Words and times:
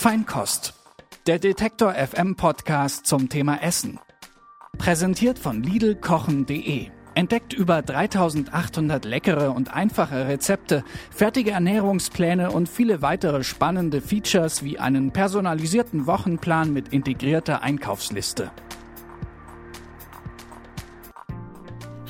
Feinkost. 0.00 0.72
Der 1.26 1.38
Detektor 1.38 1.92
FM 1.92 2.34
Podcast 2.34 3.06
zum 3.06 3.28
Thema 3.28 3.62
Essen. 3.62 4.00
Präsentiert 4.78 5.38
von 5.38 5.62
Lidlkochen.de. 5.62 6.86
Entdeckt 7.14 7.52
über 7.52 7.82
3800 7.82 9.04
leckere 9.04 9.54
und 9.54 9.74
einfache 9.74 10.26
Rezepte, 10.26 10.84
fertige 11.10 11.50
Ernährungspläne 11.50 12.50
und 12.50 12.70
viele 12.70 13.02
weitere 13.02 13.44
spannende 13.44 14.00
Features 14.00 14.64
wie 14.64 14.78
einen 14.78 15.10
personalisierten 15.12 16.06
Wochenplan 16.06 16.72
mit 16.72 16.94
integrierter 16.94 17.60
Einkaufsliste. 17.60 18.50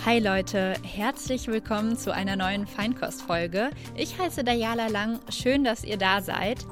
Hi 0.07 0.21
Leute, 0.21 0.75
herzlich 0.85 1.49
willkommen 1.49 1.99
zu 1.99 2.15
einer 2.15 2.37
neuen 2.37 2.69
Feinkostfolge. 2.69 3.71
Ich 3.97 4.17
heiße 4.17 4.45
Dayala 4.45 4.87
Lang, 4.87 5.19
schön, 5.29 5.65
dass 5.65 5.83
ihr 5.83 5.99
da 5.99 6.23
seid. 6.23 6.65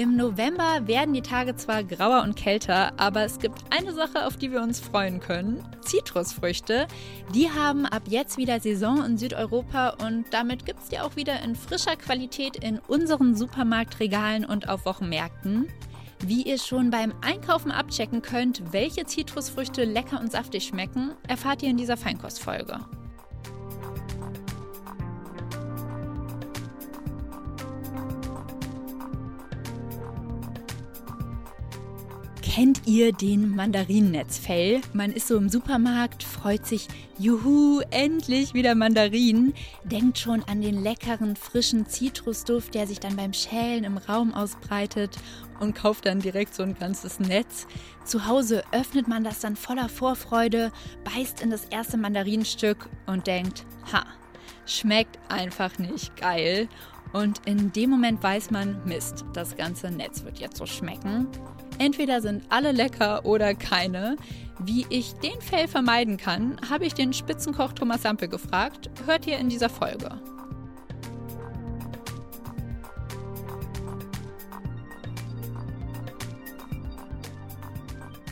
Im 0.00 0.16
November 0.16 0.86
werden 0.86 1.12
die 1.12 1.20
Tage 1.20 1.56
zwar 1.56 1.84
grauer 1.84 2.22
und 2.22 2.34
kälter, 2.34 2.98
aber 2.98 3.22
es 3.22 3.38
gibt 3.38 3.58
eine 3.68 3.92
Sache, 3.92 4.26
auf 4.26 4.38
die 4.38 4.50
wir 4.50 4.62
uns 4.62 4.80
freuen 4.80 5.20
können. 5.20 5.62
Zitrusfrüchte. 5.82 6.86
Die 7.34 7.50
haben 7.50 7.84
ab 7.84 8.04
jetzt 8.06 8.38
wieder 8.38 8.60
Saison 8.60 9.04
in 9.04 9.18
Südeuropa 9.18 9.90
und 10.02 10.24
damit 10.30 10.64
gibt 10.64 10.80
es 10.80 10.88
die 10.88 11.00
auch 11.00 11.16
wieder 11.16 11.42
in 11.42 11.54
frischer 11.54 11.96
Qualität 11.96 12.56
in 12.56 12.78
unseren 12.78 13.34
Supermarktregalen 13.34 14.46
und 14.46 14.70
auf 14.70 14.86
Wochenmärkten. 14.86 15.68
Wie 16.20 16.44
ihr 16.44 16.56
schon 16.56 16.88
beim 16.88 17.12
Einkaufen 17.20 17.70
abchecken 17.70 18.22
könnt, 18.22 18.72
welche 18.72 19.04
Zitrusfrüchte 19.04 19.84
lecker 19.84 20.18
und 20.18 20.32
saftig 20.32 20.64
schmecken, 20.64 21.10
erfahrt 21.28 21.62
ihr 21.62 21.68
in 21.68 21.76
dieser 21.76 21.98
Feinkostfolge. 21.98 22.80
Kennt 32.52 32.82
ihr 32.84 33.12
den 33.12 33.54
Mandarinennetzfell? 33.54 34.80
Man 34.92 35.12
ist 35.12 35.28
so 35.28 35.36
im 35.36 35.48
Supermarkt, 35.48 36.24
freut 36.24 36.66
sich, 36.66 36.88
juhu, 37.16 37.80
endlich 37.92 38.54
wieder 38.54 38.74
Mandarinen, 38.74 39.54
denkt 39.84 40.18
schon 40.18 40.42
an 40.42 40.60
den 40.60 40.82
leckeren, 40.82 41.36
frischen 41.36 41.86
Zitrusduft, 41.86 42.74
der 42.74 42.88
sich 42.88 42.98
dann 42.98 43.14
beim 43.14 43.32
Schälen 43.32 43.84
im 43.84 43.98
Raum 43.98 44.34
ausbreitet 44.34 45.16
und 45.60 45.76
kauft 45.76 46.06
dann 46.06 46.18
direkt 46.18 46.52
so 46.52 46.64
ein 46.64 46.74
ganzes 46.74 47.20
Netz. 47.20 47.68
Zu 48.04 48.26
Hause 48.26 48.64
öffnet 48.72 49.06
man 49.06 49.22
das 49.22 49.38
dann 49.38 49.54
voller 49.54 49.88
Vorfreude, 49.88 50.72
beißt 51.04 51.42
in 51.42 51.50
das 51.50 51.66
erste 51.66 51.98
Mandarinenstück 51.98 52.88
und 53.06 53.28
denkt, 53.28 53.64
ha, 53.92 54.04
schmeckt 54.66 55.20
einfach 55.28 55.78
nicht 55.78 56.16
geil. 56.16 56.68
Und 57.12 57.42
in 57.46 57.70
dem 57.70 57.90
Moment 57.90 58.20
weiß 58.20 58.50
man, 58.50 58.84
Mist, 58.84 59.24
das 59.34 59.56
ganze 59.56 59.92
Netz 59.92 60.24
wird 60.24 60.40
jetzt 60.40 60.56
so 60.56 60.66
schmecken. 60.66 61.28
Entweder 61.80 62.20
sind 62.20 62.44
alle 62.50 62.72
lecker 62.72 63.24
oder 63.24 63.54
keine. 63.54 64.16
Wie 64.58 64.84
ich 64.90 65.14
den 65.14 65.40
Fail 65.40 65.66
vermeiden 65.66 66.18
kann, 66.18 66.60
habe 66.68 66.84
ich 66.84 66.92
den 66.92 67.14
Spitzenkoch 67.14 67.72
Thomas 67.72 68.02
Sampel 68.02 68.28
gefragt. 68.28 68.90
Hört 69.06 69.26
ihr 69.26 69.38
in 69.38 69.48
dieser 69.48 69.70
Folge. 69.70 70.20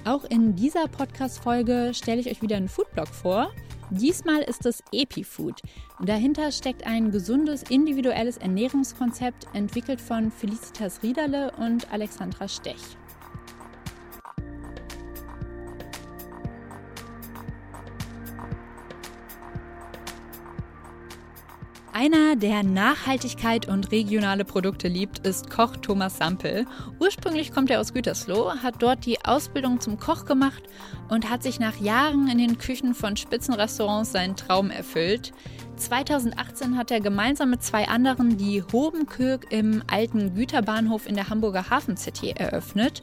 Auch 0.04 0.24
in 0.24 0.54
dieser 0.54 0.86
Podcast-Folge 0.86 1.92
stelle 1.94 2.20
ich 2.20 2.30
euch 2.30 2.42
wieder 2.42 2.58
einen 2.58 2.68
Foodblog 2.68 3.08
vor. 3.08 3.50
Diesmal 3.88 4.42
ist 4.42 4.66
es 4.66 4.84
EpiFood. 4.92 5.62
Dahinter 6.04 6.52
steckt 6.52 6.86
ein 6.86 7.10
gesundes, 7.10 7.62
individuelles 7.62 8.36
Ernährungskonzept, 8.36 9.46
entwickelt 9.54 10.02
von 10.02 10.30
Felicitas 10.30 11.02
Riederle 11.02 11.52
und 11.52 11.90
Alexandra 11.90 12.46
Stech. 12.46 12.97
Einer, 22.00 22.36
der 22.36 22.62
Nachhaltigkeit 22.62 23.66
und 23.66 23.90
regionale 23.90 24.44
Produkte 24.44 24.86
liebt, 24.86 25.26
ist 25.26 25.50
Koch 25.50 25.74
Thomas 25.78 26.18
Sampel. 26.18 26.64
Ursprünglich 27.00 27.50
kommt 27.50 27.72
er 27.72 27.80
aus 27.80 27.92
Gütersloh, 27.92 28.52
hat 28.62 28.76
dort 28.78 29.04
die 29.04 29.24
Ausbildung 29.24 29.80
zum 29.80 29.98
Koch 29.98 30.24
gemacht 30.24 30.62
und 31.08 31.28
hat 31.28 31.42
sich 31.42 31.58
nach 31.58 31.80
Jahren 31.80 32.28
in 32.28 32.38
den 32.38 32.56
Küchen 32.56 32.94
von 32.94 33.16
Spitzenrestaurants 33.16 34.12
seinen 34.12 34.36
Traum 34.36 34.70
erfüllt. 34.70 35.32
2018 35.74 36.76
hat 36.76 36.92
er 36.92 37.00
gemeinsam 37.00 37.50
mit 37.50 37.64
zwei 37.64 37.88
anderen 37.88 38.36
die 38.36 38.62
Hobenkirk 38.62 39.50
im 39.50 39.82
alten 39.90 40.36
Güterbahnhof 40.36 41.08
in 41.08 41.16
der 41.16 41.30
Hamburger 41.30 41.68
Hafen 41.68 41.96
City 41.96 42.30
eröffnet. 42.30 43.02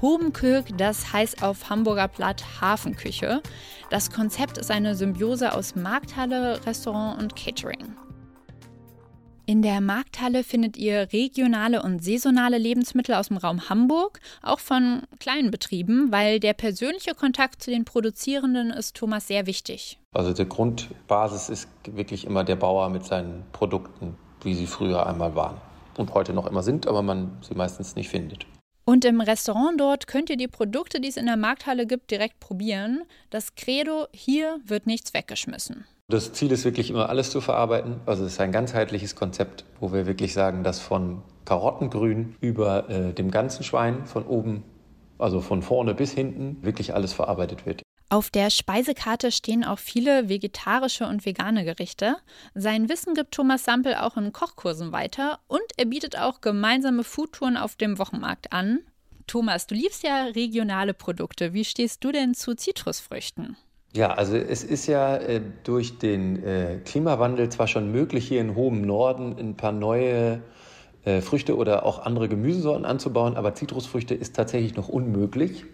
Hobenkirk, 0.00 0.66
das 0.78 1.12
heißt 1.12 1.42
auf 1.42 1.68
Hamburger 1.68 2.06
Platt 2.06 2.44
Hafenküche. 2.60 3.42
Das 3.90 4.12
Konzept 4.12 4.56
ist 4.56 4.70
eine 4.70 4.94
Symbiose 4.94 5.52
aus 5.52 5.74
Markthalle, 5.74 6.64
Restaurant 6.64 7.20
und 7.20 7.34
Catering. 7.34 7.96
In 9.48 9.62
der 9.62 9.80
Markthalle 9.80 10.42
findet 10.42 10.76
ihr 10.76 11.12
regionale 11.12 11.80
und 11.80 12.02
saisonale 12.02 12.58
Lebensmittel 12.58 13.14
aus 13.14 13.28
dem 13.28 13.36
Raum 13.36 13.68
Hamburg, 13.68 14.18
auch 14.42 14.58
von 14.58 15.02
kleinen 15.20 15.52
Betrieben, 15.52 16.10
weil 16.10 16.40
der 16.40 16.52
persönliche 16.52 17.14
Kontakt 17.14 17.62
zu 17.62 17.70
den 17.70 17.84
Produzierenden 17.84 18.70
ist 18.70 18.96
Thomas 18.96 19.28
sehr 19.28 19.46
wichtig. 19.46 20.00
Also 20.12 20.32
die 20.32 20.48
Grundbasis 20.48 21.48
ist 21.48 21.68
wirklich 21.88 22.24
immer 22.24 22.42
der 22.42 22.56
Bauer 22.56 22.90
mit 22.90 23.04
seinen 23.04 23.44
Produkten, 23.52 24.16
wie 24.42 24.54
sie 24.54 24.66
früher 24.66 25.06
einmal 25.06 25.36
waren 25.36 25.60
und 25.96 26.12
heute 26.12 26.32
noch 26.32 26.48
immer 26.48 26.64
sind, 26.64 26.88
aber 26.88 27.02
man 27.02 27.38
sie 27.40 27.54
meistens 27.54 27.94
nicht 27.94 28.08
findet. 28.08 28.46
Und 28.84 29.04
im 29.04 29.20
Restaurant 29.20 29.80
dort 29.80 30.08
könnt 30.08 30.28
ihr 30.28 30.36
die 30.36 30.48
Produkte, 30.48 31.00
die 31.00 31.08
es 31.08 31.16
in 31.16 31.26
der 31.26 31.36
Markthalle 31.36 31.86
gibt, 31.86 32.10
direkt 32.10 32.40
probieren. 32.40 33.04
Das 33.30 33.54
Credo, 33.54 34.08
hier 34.12 34.58
wird 34.64 34.88
nichts 34.88 35.14
weggeschmissen. 35.14 35.86
Das 36.08 36.32
Ziel 36.32 36.52
ist 36.52 36.64
wirklich 36.64 36.90
immer 36.90 37.08
alles 37.08 37.30
zu 37.30 37.40
verarbeiten. 37.40 38.00
Also 38.06 38.24
es 38.24 38.34
ist 38.34 38.40
ein 38.40 38.52
ganzheitliches 38.52 39.16
Konzept, 39.16 39.64
wo 39.80 39.92
wir 39.92 40.06
wirklich 40.06 40.32
sagen, 40.34 40.62
dass 40.62 40.78
von 40.78 41.22
Karottengrün 41.44 42.36
über 42.40 42.88
äh, 42.88 43.12
dem 43.12 43.32
ganzen 43.32 43.64
Schwein 43.64 44.06
von 44.06 44.24
oben, 44.24 44.62
also 45.18 45.40
von 45.40 45.62
vorne 45.62 45.94
bis 45.94 46.12
hinten, 46.12 46.62
wirklich 46.62 46.94
alles 46.94 47.12
verarbeitet 47.12 47.66
wird. 47.66 47.82
Auf 48.08 48.30
der 48.30 48.50
Speisekarte 48.50 49.32
stehen 49.32 49.64
auch 49.64 49.80
viele 49.80 50.28
vegetarische 50.28 51.08
und 51.08 51.26
vegane 51.26 51.64
Gerichte. 51.64 52.14
Sein 52.54 52.88
Wissen 52.88 53.14
gibt 53.14 53.34
Thomas 53.34 53.64
Sampel 53.64 53.96
auch 53.96 54.16
in 54.16 54.32
Kochkursen 54.32 54.92
weiter 54.92 55.40
und 55.48 55.64
er 55.76 55.86
bietet 55.86 56.16
auch 56.16 56.40
gemeinsame 56.40 57.02
Foodtouren 57.02 57.56
auf 57.56 57.74
dem 57.74 57.98
Wochenmarkt 57.98 58.52
an. 58.52 58.78
Thomas, 59.26 59.66
du 59.66 59.74
liebst 59.74 60.04
ja 60.04 60.26
regionale 60.26 60.94
Produkte. 60.94 61.52
Wie 61.52 61.64
stehst 61.64 62.04
du 62.04 62.12
denn 62.12 62.34
zu 62.34 62.54
Zitrusfrüchten? 62.54 63.56
Ja, 63.96 64.12
also 64.12 64.36
es 64.36 64.62
ist 64.62 64.86
ja 64.86 65.16
äh, 65.16 65.40
durch 65.64 65.98
den 65.98 66.44
äh, 66.44 66.80
Klimawandel 66.84 67.48
zwar 67.48 67.66
schon 67.66 67.90
möglich, 67.90 68.28
hier 68.28 68.42
in 68.42 68.54
hohem 68.54 68.82
Norden 68.82 69.34
ein 69.38 69.56
paar 69.56 69.72
neue 69.72 70.42
äh, 71.06 71.22
Früchte 71.22 71.56
oder 71.56 71.86
auch 71.86 72.00
andere 72.04 72.28
Gemüsesorten 72.28 72.84
anzubauen, 72.84 73.36
aber 73.36 73.54
Zitrusfrüchte 73.54 74.14
ist 74.14 74.36
tatsächlich 74.36 74.76
noch 74.76 74.90
unmöglich. 74.90 75.64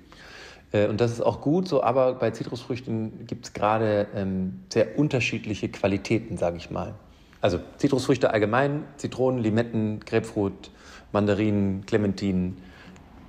Äh, 0.71 0.87
und 0.87 1.01
das 1.01 1.11
ist 1.11 1.21
auch 1.21 1.41
gut 1.41 1.67
so, 1.67 1.83
aber 1.83 2.15
bei 2.15 2.31
Zitrusfrüchten 2.31 3.27
gibt 3.27 3.47
es 3.47 3.53
gerade 3.55 4.07
ähm, 4.15 4.61
sehr 4.73 4.97
unterschiedliche 4.97 5.69
Qualitäten, 5.69 6.37
sage 6.37 6.59
ich 6.59 6.71
mal. 6.71 6.95
Also 7.41 7.59
Zitrusfrüchte 7.77 8.31
allgemein, 8.31 8.85
Zitronen, 8.99 9.43
Limetten, 9.43 9.99
Grapefruit, 9.99 10.71
Mandarinen, 11.11 11.87
Clementinen, 11.87 12.59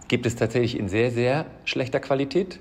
gibt 0.08 0.28
es 0.28 0.36
tatsächlich 0.36 0.78
in 0.78 0.88
sehr, 0.88 1.10
sehr 1.10 1.48
schlechter 1.66 2.00
Qualität. 2.00 2.60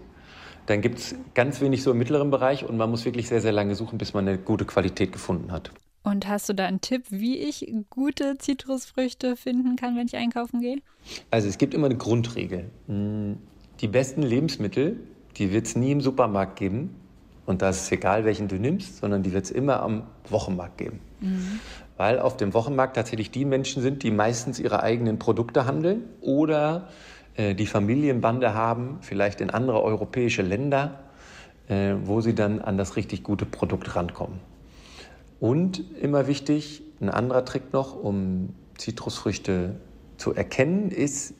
Dann 0.66 0.80
gibt 0.80 0.98
es 0.98 1.14
ganz 1.34 1.60
wenig 1.60 1.82
so 1.82 1.90
im 1.90 1.98
mittleren 1.98 2.30
Bereich 2.30 2.64
und 2.64 2.76
man 2.76 2.90
muss 2.90 3.04
wirklich 3.04 3.28
sehr, 3.28 3.40
sehr 3.40 3.52
lange 3.52 3.74
suchen, 3.74 3.98
bis 3.98 4.14
man 4.14 4.28
eine 4.28 4.38
gute 4.38 4.64
Qualität 4.64 5.12
gefunden 5.12 5.50
hat. 5.50 5.70
Und 6.04 6.26
hast 6.26 6.48
du 6.48 6.52
da 6.52 6.66
einen 6.66 6.80
Tipp, 6.80 7.04
wie 7.10 7.38
ich 7.38 7.72
gute 7.90 8.36
Zitrusfrüchte 8.38 9.36
finden 9.36 9.76
kann, 9.76 9.96
wenn 9.96 10.06
ich 10.06 10.16
einkaufen 10.16 10.60
gehe? 10.60 10.78
Also 11.30 11.48
es 11.48 11.58
gibt 11.58 11.74
immer 11.74 11.86
eine 11.86 11.96
Grundregel. 11.96 12.70
Hm, 12.86 13.38
die 13.80 13.88
besten 13.88 14.22
Lebensmittel, 14.22 15.00
die 15.36 15.52
wird 15.52 15.66
es 15.66 15.76
nie 15.76 15.92
im 15.92 16.00
Supermarkt 16.00 16.56
geben. 16.56 16.96
Und 17.46 17.62
da 17.62 17.70
ist 17.70 17.82
es 17.82 17.92
egal, 17.92 18.24
welchen 18.24 18.48
du 18.48 18.56
nimmst, 18.56 18.98
sondern 18.98 19.22
die 19.22 19.32
wird 19.32 19.44
es 19.44 19.50
immer 19.50 19.80
am 19.80 20.04
Wochenmarkt 20.28 20.78
geben. 20.78 21.00
Mhm. 21.20 21.60
Weil 21.96 22.18
auf 22.18 22.36
dem 22.36 22.54
Wochenmarkt 22.54 22.96
tatsächlich 22.96 23.30
die 23.30 23.44
Menschen 23.44 23.82
sind, 23.82 24.02
die 24.02 24.10
meistens 24.10 24.58
ihre 24.58 24.82
eigenen 24.82 25.18
Produkte 25.18 25.66
handeln 25.66 26.04
oder 26.20 26.88
die 27.36 27.66
Familienbande 27.66 28.54
haben, 28.54 28.98
vielleicht 29.00 29.40
in 29.40 29.50
andere 29.50 29.82
europäische 29.82 30.42
Länder, 30.42 31.00
äh, 31.68 31.94
wo 32.04 32.20
sie 32.20 32.34
dann 32.34 32.60
an 32.60 32.76
das 32.76 32.96
richtig 32.96 33.22
gute 33.22 33.46
Produkt 33.46 33.96
rankommen. 33.96 34.40
Und 35.40 35.82
immer 36.00 36.26
wichtig, 36.26 36.82
ein 37.00 37.08
anderer 37.08 37.44
Trick 37.44 37.72
noch, 37.72 37.96
um 37.96 38.54
Zitrusfrüchte 38.76 39.76
zu 40.16 40.34
erkennen, 40.34 40.90
ist, 40.90 41.34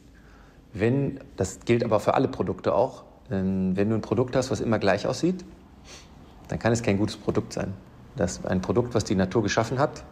wenn, 0.73 1.21
das 1.37 1.61
gilt 1.61 1.85
aber 1.85 2.01
für 2.01 2.15
alle 2.15 2.29
Produkte 2.29 2.75
auch, 2.75 3.05
ähm, 3.31 3.77
wenn 3.77 3.91
du 3.91 3.95
ein 3.95 4.01
Produkt 4.01 4.35
hast, 4.35 4.51
was 4.51 4.61
immer 4.61 4.79
gleich 4.79 5.07
aussieht, 5.07 5.45
dann 6.49 6.59
kann 6.59 6.73
es 6.73 6.83
kein 6.83 6.99
gutes 6.99 7.17
Produkt 7.17 7.53
sein. 7.53 7.75
Das 8.17 8.39
ist 8.39 8.47
ein 8.47 8.61
Produkt, 8.61 8.95
was 8.95 9.05
die 9.05 9.15
Natur 9.15 9.43
geschaffen 9.43 9.79
hat, 9.79 10.05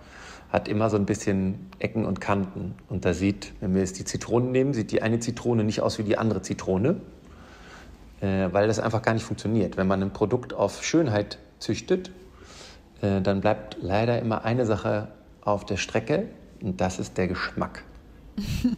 hat 0.53 0.69
immer 0.69 0.91
so 0.91 0.97
ein 0.97 1.07
bisschen 1.07 1.71
Ecken 1.79 2.05
und 2.05 2.21
Kanten. 2.21 2.75
Und 2.89 3.05
da 3.05 3.15
sieht, 3.15 3.53
wenn 3.61 3.75
wir 3.75 3.81
jetzt 3.81 3.99
die 3.99 4.05
Zitronen 4.05 4.51
nehmen, 4.51 4.75
sieht 4.75 4.91
die 4.91 5.03
eine 5.03 5.21
Zitrone 5.21 5.65
nicht 5.65 5.81
aus 5.81 5.99
wie 5.99 6.03
die 6.03 6.19
andere 6.19 6.43
Zitrone, 6.43 7.01
äh, 8.21 8.49
weil 8.51 8.67
das 8.67 8.81
einfach 8.81 9.03
gar 9.03 9.15
nicht 9.15 9.25
funktioniert. 9.25 9.77
Wenn 9.77 9.87
man 9.87 10.03
ein 10.03 10.13
Produkt 10.13 10.53
auf 10.53 10.85
Schönheit 10.85 11.39
züchtet, 11.61 12.11
äh, 13.01 13.21
dann 13.21 13.41
bleibt 13.41 13.79
leider 13.81 14.19
immer 14.19 14.45
eine 14.45 14.67
Sache 14.67 15.09
auf 15.43 15.65
der 15.65 15.77
Strecke 15.77 16.29
und 16.61 16.81
das 16.81 16.99
ist 16.99 17.17
der 17.17 17.29
Geschmack. 17.29 17.85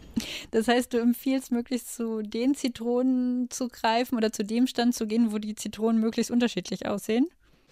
Das 0.50 0.68
heißt, 0.68 0.92
du 0.92 0.98
empfiehlst 0.98 1.50
möglichst 1.50 1.94
zu 1.94 2.20
den 2.20 2.54
Zitronen 2.54 3.48
zu 3.48 3.68
greifen 3.68 4.18
oder 4.18 4.32
zu 4.32 4.44
dem 4.44 4.66
Stand 4.66 4.94
zu 4.94 5.06
gehen, 5.06 5.32
wo 5.32 5.38
die 5.38 5.54
Zitronen 5.54 5.98
möglichst 5.98 6.30
unterschiedlich 6.30 6.86
aussehen? 6.86 7.26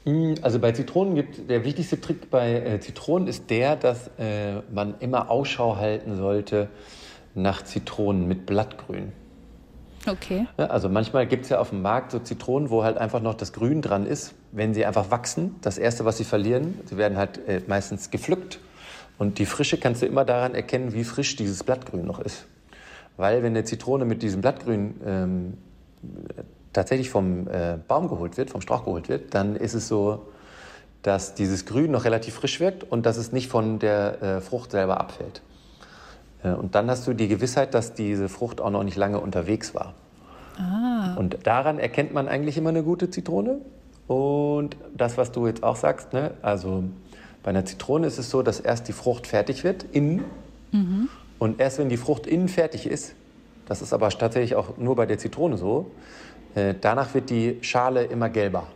Hm, 0.05 0.37
also 0.43 0.59
bei 0.59 0.73
Zitronen 0.73 1.15
gibt 1.15 1.51
der 1.51 1.65
wichtigste 1.65 2.01
Trick 2.01 2.31
bei 2.31 2.55
äh, 2.55 2.81
Zitronen 2.81 3.29
ist 3.29 3.51
der, 3.51 3.77
dass 3.77 4.09
äh, 4.19 4.61
man 4.73 4.95
immer 5.01 5.31
Ausschau 5.31 5.77
halten 5.77 6.17
sollte 6.17 6.69
nach 7.35 7.63
Zitronen 7.63 8.27
mit 8.27 8.47
Blattgrün. 8.47 9.13
Okay. 10.07 10.47
Also 10.57 10.89
manchmal 10.89 11.27
gibt 11.27 11.45
es 11.45 11.51
ja 11.51 11.59
auf 11.59 11.71
dem 11.71 11.83
Markt 11.83 12.13
so 12.13 12.19
Zitronen, 12.19 12.71
wo 12.71 12.83
halt 12.83 12.97
einfach 12.97 13.21
noch 13.21 13.35
das 13.35 13.53
Grün 13.53 13.83
dran 13.83 14.07
ist. 14.07 14.35
Wenn 14.51 14.73
sie 14.73 14.87
einfach 14.87 15.11
wachsen, 15.11 15.57
das 15.61 15.77
Erste, 15.77 16.07
was 16.07 16.17
sie 16.17 16.25
verlieren, 16.25 16.79
sie 16.87 16.97
werden 16.97 17.19
halt 17.19 17.47
äh, 17.47 17.61
meistens 17.67 18.11
gepflückt. 18.11 18.61
Und 19.19 19.39
die 19.39 19.45
Frische 19.45 19.77
kannst 19.77 20.01
du 20.01 20.07
immer 20.07 20.25
daran 20.25 20.55
erkennen, 20.55 20.95
wie 20.95 21.05
frisch 21.05 21.37
dieses 21.37 21.63
Blattgrün 21.63 22.07
noch 22.07 22.21
ist. 22.21 22.47
Weil 23.19 23.43
wenn 23.43 23.53
eine 23.53 23.65
Zitrone 23.65 24.07
mit 24.07 24.23
diesem 24.23 24.41
Blattgrün 24.41 24.95
ähm, 25.05 25.55
tatsächlich 26.73 27.11
vom 27.11 27.49
äh, 27.49 27.79
Baum 27.89 28.09
geholt 28.09 28.37
wird, 28.37 28.51
vom 28.51 28.61
Strauch 28.61 28.85
geholt 28.85 29.09
wird, 29.09 29.35
dann 29.35 29.57
ist 29.57 29.75
es 29.75 29.89
so, 29.89 30.27
dass 31.03 31.35
dieses 31.35 31.67
Grün 31.67 31.91
noch 31.91 32.05
relativ 32.05 32.35
frisch 32.35 32.61
wirkt 32.61 32.85
und 32.85 33.07
dass 33.07 33.17
es 33.17 33.33
nicht 33.33 33.49
von 33.49 33.79
der 33.79 34.23
äh, 34.23 34.41
Frucht 34.41 34.71
selber 34.71 35.01
abfällt. 35.01 35.43
Äh, 36.43 36.53
und 36.53 36.75
dann 36.75 36.91
hast 36.91 37.07
du 37.07 37.15
die 37.15 37.29
Gewissheit, 37.29 37.75
dass 37.75 37.95
diese 37.95 38.29
Frucht 38.29 38.61
auch 38.61 38.71
noch 38.71 38.85
nicht 38.85 38.97
lange 38.97 39.19
unterwegs 39.19 39.75
war. 39.75 39.95
Ah. 40.59 41.15
Und 41.17 41.47
daran 41.47 41.79
erkennt 41.79 42.13
man 42.13 42.29
eigentlich 42.29 42.57
immer 42.57 42.71
eine 42.71 42.83
gute 42.83 43.11
Zitrone. 43.11 43.59
Und 44.07 44.77
das, 44.97 45.17
was 45.17 45.33
du 45.33 45.47
jetzt 45.47 45.63
auch 45.63 45.77
sagst, 45.77 46.13
ne? 46.13 46.33
also 46.43 46.85
bei 47.43 47.51
einer 47.51 47.65
Zitrone 47.65 48.07
ist 48.07 48.19
es 48.19 48.29
so, 48.29 48.43
dass 48.43 48.61
erst 48.61 48.89
die 48.89 48.93
Frucht 48.93 49.27
fertig 49.27 49.65
wird, 49.65 49.85
innen. 49.93 50.25
Mhm. 50.73 51.09
Und 51.39 51.61
erst 51.61 51.79
wenn 51.79 51.89
die 51.89 51.97
Frucht 51.97 52.27
innen 52.27 52.49
fertig 52.49 52.87
ist, 52.87 53.15
das 53.71 53.83
ist 53.83 53.93
aber 53.93 54.09
tatsächlich 54.11 54.57
auch 54.57 54.79
nur 54.79 54.97
bei 54.97 55.07
der 55.07 55.17
Zitrone 55.19 55.57
so, 55.57 55.93
äh, 56.57 56.75
danach 56.81 57.15
wird 57.15 57.31
die 57.31 57.59
Schale 57.61 58.03
immer 58.03 58.29
gelber. 58.29 58.67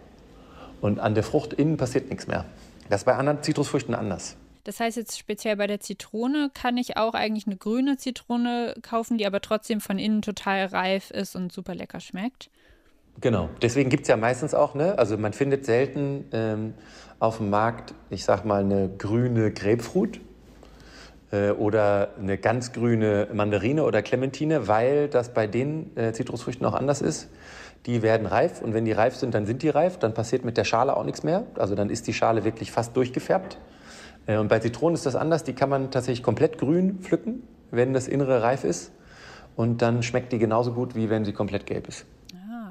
Und 0.80 1.00
an 1.00 1.16
der 1.16 1.24
Frucht 1.24 1.52
innen 1.52 1.76
passiert 1.76 2.10
nichts 2.10 2.28
mehr. 2.28 2.44
Das 2.88 3.00
ist 3.00 3.04
bei 3.04 3.16
anderen 3.16 3.42
Zitrusfrüchten 3.42 3.92
anders. 3.92 4.36
Das 4.62 4.78
heißt 4.78 4.96
jetzt 4.96 5.18
speziell 5.18 5.56
bei 5.56 5.66
der 5.66 5.80
Zitrone 5.80 6.48
kann 6.54 6.76
ich 6.76 6.96
auch 6.96 7.14
eigentlich 7.14 7.48
eine 7.48 7.56
grüne 7.56 7.96
Zitrone 7.96 8.76
kaufen, 8.82 9.18
die 9.18 9.26
aber 9.26 9.40
trotzdem 9.40 9.80
von 9.80 9.98
innen 9.98 10.22
total 10.22 10.66
reif 10.66 11.10
ist 11.10 11.34
und 11.34 11.52
super 11.52 11.74
lecker 11.74 11.98
schmeckt. 11.98 12.48
Genau, 13.20 13.48
deswegen 13.62 13.90
gibt 13.90 14.02
es 14.02 14.08
ja 14.08 14.16
meistens 14.16 14.54
auch, 14.54 14.76
ne? 14.76 14.96
also 14.96 15.18
man 15.18 15.32
findet 15.32 15.66
selten 15.66 16.26
ähm, 16.30 16.74
auf 17.18 17.38
dem 17.38 17.50
Markt, 17.50 17.94
ich 18.10 18.24
sag 18.24 18.44
mal, 18.44 18.62
eine 18.62 18.90
grüne 18.96 19.50
Grapefruit 19.50 20.20
oder 21.58 22.10
eine 22.18 22.38
ganz 22.38 22.72
grüne 22.72 23.28
Mandarine 23.32 23.84
oder 23.84 24.02
Clementine, 24.02 24.68
weil 24.68 25.08
das 25.08 25.34
bei 25.34 25.46
den 25.46 25.96
äh, 25.96 26.12
Zitrusfrüchten 26.12 26.64
auch 26.66 26.74
anders 26.74 27.02
ist. 27.02 27.28
Die 27.86 28.02
werden 28.02 28.26
reif 28.26 28.62
und 28.62 28.72
wenn 28.72 28.84
die 28.84 28.92
reif 28.92 29.16
sind, 29.16 29.34
dann 29.34 29.44
sind 29.44 29.62
die 29.62 29.68
reif. 29.68 29.98
Dann 29.98 30.14
passiert 30.14 30.44
mit 30.44 30.56
der 30.56 30.64
Schale 30.64 30.96
auch 30.96 31.04
nichts 31.04 31.22
mehr. 31.22 31.44
Also 31.56 31.74
dann 31.74 31.90
ist 31.90 32.06
die 32.06 32.14
Schale 32.14 32.44
wirklich 32.44 32.70
fast 32.70 32.96
durchgefärbt. 32.96 33.58
Äh, 34.26 34.38
und 34.38 34.48
bei 34.48 34.58
Zitronen 34.58 34.94
ist 34.94 35.06
das 35.06 35.16
anders. 35.16 35.44
Die 35.44 35.54
kann 35.54 35.68
man 35.68 35.90
tatsächlich 35.90 36.22
komplett 36.22 36.58
grün 36.58 37.00
pflücken, 37.00 37.42
wenn 37.70 37.92
das 37.92 38.08
Innere 38.08 38.42
reif 38.42 38.64
ist. 38.64 38.92
Und 39.56 39.82
dann 39.82 40.02
schmeckt 40.02 40.32
die 40.32 40.38
genauso 40.38 40.72
gut, 40.72 40.94
wie 40.94 41.10
wenn 41.10 41.24
sie 41.24 41.32
komplett 41.32 41.66
gelb 41.66 41.88
ist. 41.88 42.06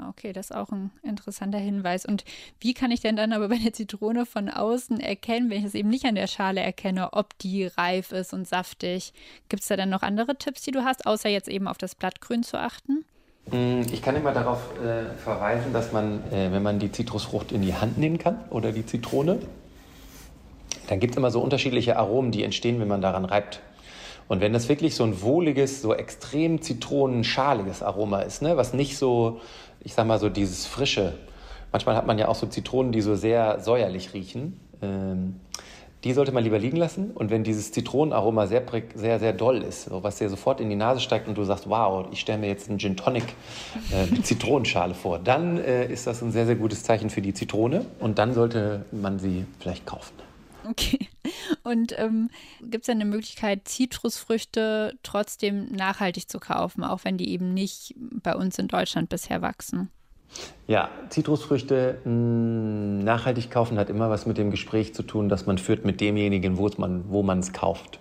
Okay, 0.09 0.33
das 0.33 0.50
ist 0.50 0.55
auch 0.55 0.71
ein 0.71 0.91
interessanter 1.03 1.57
Hinweis. 1.57 2.05
Und 2.05 2.23
wie 2.59 2.73
kann 2.73 2.91
ich 2.91 3.01
denn 3.01 3.15
dann 3.15 3.33
aber 3.33 3.50
bei 3.50 3.57
der 3.57 3.73
Zitrone 3.73 4.25
von 4.25 4.50
außen 4.50 5.00
erkennen, 5.00 5.50
wenn 5.50 5.59
ich 5.59 5.65
es 5.65 5.75
eben 5.75 5.89
nicht 5.89 6.05
an 6.05 6.15
der 6.15 6.27
Schale 6.27 6.61
erkenne, 6.61 7.13
ob 7.13 7.38
die 7.39 7.65
reif 7.65 8.11
ist 8.11 8.33
und 8.33 8.47
saftig? 8.47 9.13
Gibt 9.50 9.63
es 9.63 9.69
da 9.69 9.77
dann 9.77 9.89
noch 9.89 10.01
andere 10.01 10.38
Tipps, 10.38 10.61
die 10.61 10.71
du 10.71 10.83
hast, 10.83 11.05
außer 11.05 11.29
jetzt 11.29 11.47
eben 11.47 11.67
auf 11.67 11.77
das 11.77 11.95
Blattgrün 11.95 12.44
zu 12.44 12.59
achten? 12.59 13.05
Mm, 13.51 13.81
ich 13.91 14.01
kann 14.01 14.15
immer 14.15 14.31
darauf 14.31 14.59
äh, 14.79 15.15
verweisen, 15.17 15.73
dass 15.73 15.91
man, 15.91 16.23
äh, 16.31 16.51
wenn 16.51 16.63
man 16.63 16.79
die 16.79 16.91
Zitrusfrucht 16.91 17.51
in 17.51 17.61
die 17.61 17.73
Hand 17.73 17.97
nehmen 17.97 18.17
kann 18.17 18.39
oder 18.50 18.71
die 18.71 18.85
Zitrone, 18.85 19.39
dann 20.88 21.00
gibt 21.00 21.13
es 21.13 21.17
immer 21.17 21.31
so 21.31 21.41
unterschiedliche 21.41 21.97
Aromen, 21.97 22.31
die 22.31 22.44
entstehen, 22.44 22.79
wenn 22.79 22.88
man 22.88 23.01
daran 23.01 23.25
reibt. 23.25 23.61
Und 24.27 24.41
wenn 24.41 24.53
das 24.53 24.69
wirklich 24.69 24.95
so 24.95 25.03
ein 25.03 25.21
wohliges, 25.21 25.81
so 25.81 25.94
extrem 25.94 26.61
zitronenschaliges 26.61 27.83
Aroma 27.83 28.21
ist, 28.21 28.41
ne, 28.41 28.55
was 28.57 28.73
nicht 28.73 28.97
so, 28.97 29.41
ich 29.83 29.94
sag 29.94 30.07
mal 30.07 30.19
so 30.19 30.30
dieses 30.30 30.65
frische, 30.65 31.13
manchmal 31.71 31.95
hat 31.95 32.06
man 32.06 32.18
ja 32.18 32.27
auch 32.27 32.35
so 32.35 32.47
Zitronen, 32.47 32.91
die 32.91 33.01
so 33.01 33.15
sehr 33.15 33.59
säuerlich 33.59 34.13
riechen, 34.13 34.59
ähm, 34.81 35.39
die 36.03 36.12
sollte 36.12 36.33
man 36.33 36.44
lieber 36.44 36.59
liegen 36.59 36.77
lassen. 36.77 37.12
Und 37.12 37.30
wenn 37.30 37.44
dieses 37.44 37.71
Zitronenaroma 37.71 38.47
sehr, 38.47 38.63
sehr, 38.94 39.19
sehr 39.19 39.33
doll 39.33 39.62
ist, 39.62 39.88
was 39.89 40.18
dir 40.18 40.30
sofort 40.30 40.59
in 40.59 40.69
die 40.69 40.75
Nase 40.75 41.00
steigt 41.00 41.27
und 41.27 41.38
du 41.38 41.44
sagst, 41.45 41.69
wow, 41.69 42.07
ich 42.12 42.19
stelle 42.19 42.39
mir 42.39 42.47
jetzt 42.47 42.69
einen 42.69 42.77
Gin 42.80 42.97
Tonic 42.97 43.24
äh, 43.91 44.06
mit 44.12 44.25
Zitronenschale 44.25 44.94
vor, 44.94 45.19
dann 45.19 45.57
äh, 45.57 45.86
ist 45.86 46.06
das 46.06 46.21
ein 46.21 46.31
sehr, 46.31 46.45
sehr 46.45 46.56
gutes 46.56 46.83
Zeichen 46.83 47.09
für 47.09 47.21
die 47.21 47.33
Zitrone. 47.33 47.86
Und 48.00 48.19
dann 48.19 48.33
sollte 48.33 48.86
man 48.91 49.19
sie 49.19 49.45
vielleicht 49.59 49.86
kaufen. 49.86 50.13
Okay. 50.69 51.07
Und 51.63 51.98
ähm, 51.98 52.30
gibt 52.62 52.83
es 52.83 52.89
eine 52.89 53.06
Möglichkeit, 53.06 53.68
Zitrusfrüchte 53.68 54.98
trotzdem 55.04 55.71
nachhaltig 55.71 56.30
zu 56.30 56.39
kaufen, 56.39 56.83
auch 56.83 57.04
wenn 57.04 57.18
die 57.18 57.30
eben 57.30 57.54
nicht 57.54 57.95
bei 57.98 58.36
uns 58.36 58.60
in 58.60 58.68
Deutschland 58.68 59.10
bisher 59.10 59.42
wachsen? 59.42 59.89
Ja, 60.68 60.89
Zitrusfrüchte 61.10 62.00
mh, 62.04 62.06
hm, 62.06 63.00
nachhaltig 63.00 63.50
kaufen 63.51 63.77
hat 63.77 63.89
immer 63.89 64.10
was 64.10 64.25
mit 64.25 64.38
dem 64.38 64.51
Gespräch 64.51 64.94
zu 64.94 65.04
tun, 65.04 65.30
das 65.30 65.45
man 65.45 65.57
führt 65.57 65.86
mit 65.86 66.01
demjenigen, 66.01 66.57
man, 66.77 67.06
wo 67.10 67.24
man 67.24 67.39
es 67.39 67.54
kauft. 67.54 68.00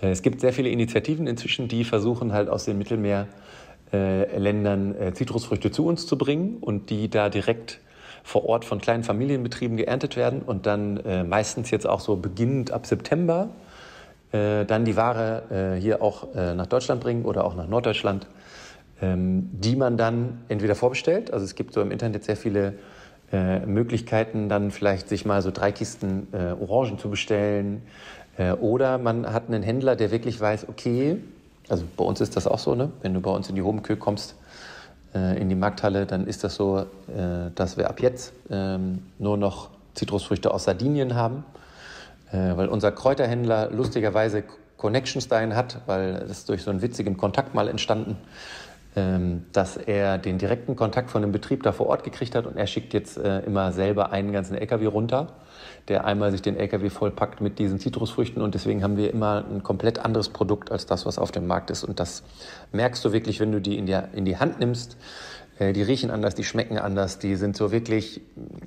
Äh, 0.00 0.10
es 0.10 0.22
gibt 0.22 0.40
sehr 0.40 0.52
viele 0.52 0.70
Initiativen 0.70 1.26
inzwischen, 1.26 1.68
die 1.68 1.84
versuchen 1.84 2.32
halt 2.32 2.48
aus 2.48 2.64
den 2.64 2.78
Mittelmeerländern 2.78 4.94
äh, 4.94 5.12
Zitrusfrüchte 5.14 5.70
zu 5.70 5.86
uns 5.86 6.06
zu 6.06 6.16
bringen 6.16 6.56
und 6.58 6.90
die 6.90 7.10
da 7.10 7.28
direkt 7.28 7.80
vor 8.22 8.46
Ort 8.48 8.64
von 8.64 8.80
kleinen 8.80 9.04
Familienbetrieben 9.04 9.76
geerntet 9.76 10.16
werden 10.16 10.42
und 10.42 10.66
dann 10.66 10.98
äh, 10.98 11.24
meistens 11.24 11.70
jetzt 11.70 11.86
auch 11.86 12.00
so 12.00 12.16
beginnend 12.16 12.70
ab 12.70 12.86
September 12.86 13.48
äh, 14.32 14.64
dann 14.64 14.84
die 14.84 14.96
Ware 14.96 15.76
äh, 15.76 15.80
hier 15.80 16.02
auch 16.02 16.34
äh, 16.34 16.54
nach 16.54 16.66
Deutschland 16.66 17.00
bringen 17.00 17.24
oder 17.24 17.44
auch 17.44 17.54
nach 17.54 17.66
Norddeutschland 17.66 18.26
ähm, 19.02 19.48
die 19.52 19.76
man 19.76 19.96
dann 19.96 20.42
entweder 20.48 20.74
vorbestellt, 20.74 21.32
also 21.32 21.44
es 21.44 21.54
gibt 21.54 21.72
so 21.72 21.80
im 21.80 21.90
Internet 21.90 22.24
sehr 22.24 22.36
viele 22.36 22.74
äh, 23.32 23.60
Möglichkeiten, 23.60 24.48
dann 24.48 24.70
vielleicht 24.70 25.08
sich 25.08 25.24
mal 25.24 25.40
so 25.40 25.50
drei 25.50 25.72
Kisten 25.72 26.28
äh, 26.32 26.52
Orangen 26.60 26.98
zu 26.98 27.08
bestellen. 27.10 27.82
Oder 28.60 28.96
man 28.96 29.30
hat 29.30 29.48
einen 29.48 29.62
Händler, 29.62 29.96
der 29.96 30.10
wirklich 30.10 30.40
weiß, 30.40 30.68
okay, 30.68 31.18
also 31.68 31.84
bei 31.94 32.04
uns 32.04 32.22
ist 32.22 32.36
das 32.36 32.46
auch 32.46 32.58
so, 32.58 32.74
ne? 32.74 32.90
wenn 33.02 33.12
du 33.12 33.20
bei 33.20 33.30
uns 33.30 33.50
in 33.50 33.54
die 33.54 33.60
Homekühe 33.60 33.96
kommst, 33.96 34.34
in 35.12 35.48
die 35.48 35.54
Markthalle, 35.54 36.06
dann 36.06 36.26
ist 36.26 36.44
das 36.44 36.54
so, 36.54 36.78
äh, 36.78 37.50
dass 37.54 37.76
wir 37.76 37.88
ab 37.88 38.00
jetzt 38.00 38.32
ähm, 38.50 39.02
nur 39.18 39.36
noch 39.36 39.70
Zitrusfrüchte 39.94 40.52
aus 40.54 40.64
Sardinien 40.64 41.14
haben, 41.14 41.44
äh, 42.30 42.56
weil 42.56 42.68
unser 42.68 42.92
Kräuterhändler 42.92 43.70
lustigerweise 43.70 44.44
Connections 44.76 45.28
dahin 45.28 45.56
hat, 45.56 45.80
weil 45.86 46.24
das 46.26 46.44
durch 46.44 46.62
so 46.62 46.70
einen 46.70 46.80
witzigen 46.80 47.16
Kontakt 47.16 47.54
mal 47.54 47.68
entstanden. 47.68 48.16
Ähm, 48.96 49.44
dass 49.52 49.76
er 49.76 50.18
den 50.18 50.38
direkten 50.38 50.74
Kontakt 50.74 51.12
von 51.12 51.22
dem 51.22 51.30
Betrieb 51.30 51.62
da 51.62 51.70
vor 51.70 51.86
Ort 51.86 52.02
gekriegt 52.02 52.34
hat 52.34 52.44
und 52.46 52.56
er 52.56 52.66
schickt 52.66 52.92
jetzt 52.92 53.18
äh, 53.18 53.38
immer 53.40 53.70
selber 53.70 54.10
einen 54.10 54.32
ganzen 54.32 54.56
LKW 54.56 54.86
runter, 54.86 55.28
der 55.88 56.04
einmal 56.04 56.30
sich 56.30 56.42
den 56.42 56.56
LKW 56.56 56.90
vollpackt 56.90 57.40
mit 57.40 57.58
diesen 57.58 57.78
Zitrusfrüchten 57.78 58.42
und 58.42 58.54
deswegen 58.54 58.82
haben 58.82 58.96
wir 58.96 59.12
immer 59.12 59.44
ein 59.50 59.62
komplett 59.62 59.98
anderes 59.98 60.28
Produkt 60.28 60.70
als 60.70 60.86
das, 60.86 61.06
was 61.06 61.18
auf 61.18 61.32
dem 61.32 61.46
Markt 61.46 61.70
ist 61.70 61.84
und 61.84 62.00
das 62.00 62.22
merkst 62.72 63.04
du 63.04 63.12
wirklich, 63.12 63.40
wenn 63.40 63.52
du 63.52 63.60
die 63.60 63.76
in 63.76 63.86
die, 63.86 63.98
in 64.12 64.24
die 64.24 64.36
Hand 64.36 64.60
nimmst. 64.60 64.96
Äh, 65.58 65.72
die 65.72 65.82
riechen 65.82 66.10
anders, 66.10 66.34
die 66.34 66.44
schmecken 66.44 66.78
anders, 66.78 67.18
die 67.18 67.36
sind 67.36 67.56
so 67.56 67.70
wirklich, 67.70 68.20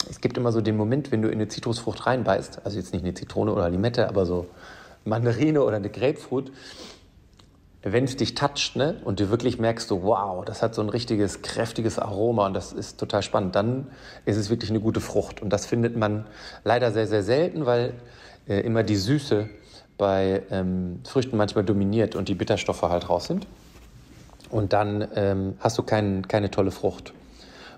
es 0.09 0.21
gibt 0.21 0.37
immer 0.37 0.51
so 0.51 0.61
den 0.61 0.77
Moment, 0.77 1.11
wenn 1.11 1.21
du 1.21 1.27
in 1.27 1.35
eine 1.35 1.47
Zitrusfrucht 1.47 2.05
reinbeißt, 2.05 2.65
also 2.65 2.77
jetzt 2.77 2.93
nicht 2.93 3.03
eine 3.03 3.13
Zitrone 3.13 3.51
oder 3.51 3.69
Limette, 3.69 4.07
aber 4.07 4.25
so 4.25 4.47
Mandarine 5.05 5.63
oder 5.63 5.77
eine 5.77 5.89
Grapefruit, 5.89 6.51
wenn 7.83 8.05
es 8.05 8.15
dich 8.15 8.33
toucht 8.33 8.77
ne, 8.77 8.95
und 9.03 9.19
du 9.19 9.29
wirklich 9.29 9.59
merkst, 9.59 9.89
so, 9.89 10.03
wow, 10.03 10.45
das 10.45 10.61
hat 10.61 10.73
so 10.73 10.81
ein 10.81 10.89
richtiges, 10.89 11.41
kräftiges 11.41 11.99
Aroma 11.99 12.47
und 12.47 12.53
das 12.53 12.71
ist 12.71 12.97
total 12.97 13.21
spannend, 13.21 13.55
dann 13.55 13.87
ist 14.25 14.37
es 14.37 14.49
wirklich 14.49 14.69
eine 14.69 14.79
gute 14.79 15.01
Frucht. 15.01 15.41
Und 15.41 15.51
das 15.51 15.65
findet 15.65 15.97
man 15.97 16.25
leider 16.63 16.91
sehr, 16.91 17.07
sehr 17.07 17.23
selten, 17.23 17.65
weil 17.65 17.93
äh, 18.47 18.61
immer 18.61 18.83
die 18.83 18.95
Süße 18.95 19.49
bei 19.97 20.43
ähm, 20.49 21.01
Früchten 21.03 21.35
manchmal 21.35 21.65
dominiert 21.65 22.15
und 22.15 22.29
die 22.29 22.35
Bitterstoffe 22.35 22.81
halt 22.83 23.09
raus 23.09 23.25
sind. 23.25 23.47
Und 24.49 24.71
dann 24.71 25.07
ähm, 25.15 25.55
hast 25.59 25.77
du 25.77 25.83
kein, 25.83 26.27
keine 26.27 26.51
tolle 26.51 26.71
Frucht. 26.71 27.13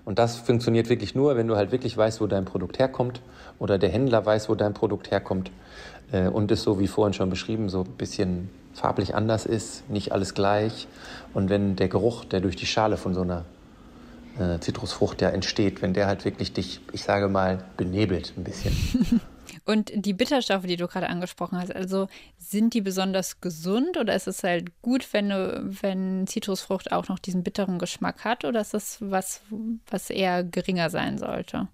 Und 0.04 0.20
das 0.20 0.36
funktioniert 0.36 0.88
wirklich 0.88 1.16
nur, 1.16 1.36
wenn 1.36 1.48
du 1.48 1.56
halt 1.56 1.72
wirklich 1.72 1.96
weißt, 1.96 2.20
wo 2.20 2.28
dein 2.28 2.44
Produkt 2.44 2.78
herkommt 2.78 3.22
oder 3.58 3.76
der 3.76 3.88
Händler 3.88 4.24
weiß, 4.24 4.48
wo 4.48 4.54
dein 4.54 4.72
Produkt 4.72 5.10
herkommt 5.10 5.50
äh, 6.12 6.28
und 6.28 6.52
es 6.52 6.62
so 6.62 6.78
wie 6.78 6.86
vorhin 6.86 7.12
schon 7.12 7.28
beschrieben, 7.28 7.68
so 7.68 7.80
ein 7.80 7.90
bisschen 7.98 8.50
farblich 8.76 9.14
anders 9.14 9.46
ist, 9.46 9.88
nicht 9.90 10.12
alles 10.12 10.34
gleich. 10.34 10.86
Und 11.34 11.48
wenn 11.48 11.76
der 11.76 11.88
Geruch, 11.88 12.24
der 12.24 12.40
durch 12.40 12.56
die 12.56 12.66
Schale 12.66 12.96
von 12.96 13.14
so 13.14 13.22
einer 13.22 13.44
äh, 14.38 14.58
Zitrusfrucht 14.60 15.22
ja 15.22 15.30
entsteht, 15.30 15.82
wenn 15.82 15.94
der 15.94 16.06
halt 16.06 16.24
wirklich 16.24 16.52
dich, 16.52 16.80
ich 16.92 17.02
sage 17.02 17.28
mal, 17.28 17.64
benebelt 17.76 18.34
ein 18.36 18.44
bisschen. 18.44 19.20
Und 19.64 19.92
die 19.94 20.12
Bitterstoffe, 20.12 20.66
die 20.66 20.76
du 20.76 20.86
gerade 20.86 21.08
angesprochen 21.08 21.58
hast, 21.58 21.74
also 21.74 22.08
sind 22.38 22.74
die 22.74 22.80
besonders 22.80 23.40
gesund 23.40 23.96
oder 23.96 24.14
ist 24.14 24.28
es 24.28 24.42
halt 24.42 24.80
gut, 24.82 25.12
wenn, 25.12 25.30
wenn 25.30 26.26
Zitrusfrucht 26.26 26.92
auch 26.92 27.08
noch 27.08 27.18
diesen 27.18 27.42
bitteren 27.42 27.78
Geschmack 27.78 28.24
hat 28.24 28.44
oder 28.44 28.60
ist 28.60 28.74
das 28.74 28.98
was, 29.00 29.40
was 29.90 30.10
eher 30.10 30.44
geringer 30.44 30.90
sein 30.90 31.18
sollte? 31.18 31.68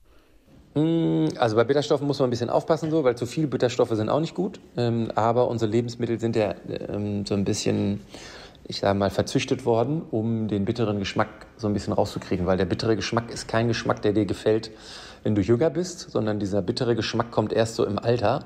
Mm, 0.74 1.26
also 1.36 1.56
bei 1.56 1.64
Bitterstoffen 1.64 2.06
muss 2.06 2.18
man 2.18 2.28
ein 2.28 2.30
bisschen 2.30 2.50
aufpassen, 2.50 2.90
so, 2.90 3.04
weil 3.04 3.16
zu 3.16 3.26
viele 3.26 3.46
Bitterstoffe 3.46 3.90
sind 3.90 4.08
auch 4.08 4.20
nicht 4.20 4.34
gut. 4.34 4.60
Ähm, 4.76 5.10
aber 5.14 5.48
unsere 5.48 5.70
Lebensmittel 5.70 6.18
sind 6.18 6.36
ja 6.36 6.54
ähm, 6.88 7.26
so 7.26 7.34
ein 7.34 7.44
bisschen, 7.44 8.00
ich 8.66 8.80
sage 8.80 8.98
mal, 8.98 9.10
verzüchtet 9.10 9.66
worden, 9.66 10.02
um 10.10 10.48
den 10.48 10.64
bitteren 10.64 10.98
Geschmack 10.98 11.28
so 11.56 11.66
ein 11.66 11.74
bisschen 11.74 11.92
rauszukriegen. 11.92 12.46
Weil 12.46 12.56
der 12.56 12.64
bittere 12.64 12.96
Geschmack 12.96 13.30
ist 13.30 13.48
kein 13.48 13.68
Geschmack, 13.68 14.02
der 14.02 14.12
dir 14.12 14.24
gefällt, 14.24 14.70
wenn 15.22 15.34
du 15.34 15.42
jünger 15.42 15.70
bist, 15.70 16.10
sondern 16.10 16.40
dieser 16.40 16.62
bittere 16.62 16.96
Geschmack 16.96 17.30
kommt 17.30 17.52
erst 17.52 17.74
so 17.76 17.84
im 17.84 17.98
Alter, 17.98 18.44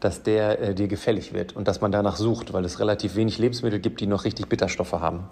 dass 0.00 0.22
der 0.22 0.60
äh, 0.60 0.74
dir 0.74 0.88
gefällig 0.88 1.32
wird 1.32 1.56
und 1.56 1.66
dass 1.68 1.80
man 1.80 1.90
danach 1.90 2.16
sucht, 2.16 2.52
weil 2.52 2.66
es 2.66 2.80
relativ 2.80 3.16
wenig 3.16 3.38
Lebensmittel 3.38 3.80
gibt, 3.80 4.00
die 4.00 4.06
noch 4.06 4.24
richtig 4.24 4.48
Bitterstoffe 4.48 4.92
haben. 4.92 5.24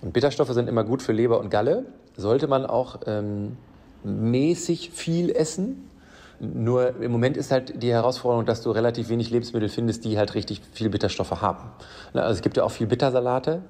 Und 0.00 0.14
Bitterstoffe 0.14 0.52
sind 0.52 0.70
immer 0.70 0.84
gut 0.84 1.02
für 1.02 1.12
Leber 1.12 1.38
und 1.38 1.50
Galle. 1.50 1.84
Sollte 2.16 2.48
man 2.48 2.64
auch 2.64 3.00
ähm, 3.06 3.58
mäßig 4.04 4.90
viel 4.92 5.30
essen. 5.30 5.90
Nur 6.38 7.00
im 7.00 7.12
Moment 7.12 7.36
ist 7.36 7.50
halt 7.50 7.82
die 7.82 7.90
Herausforderung, 7.90 8.44
dass 8.44 8.62
du 8.62 8.70
relativ 8.70 9.08
wenig 9.08 9.30
Lebensmittel 9.30 9.68
findest, 9.68 10.04
die 10.04 10.18
halt 10.18 10.34
richtig 10.34 10.60
viel 10.72 10.90
Bitterstoffe 10.90 11.40
haben. 11.40 11.70
Also 12.12 12.34
es 12.34 12.42
gibt 12.42 12.56
ja 12.56 12.64
auch 12.64 12.70
viel 12.70 12.86
Bittersalate. 12.86 13.62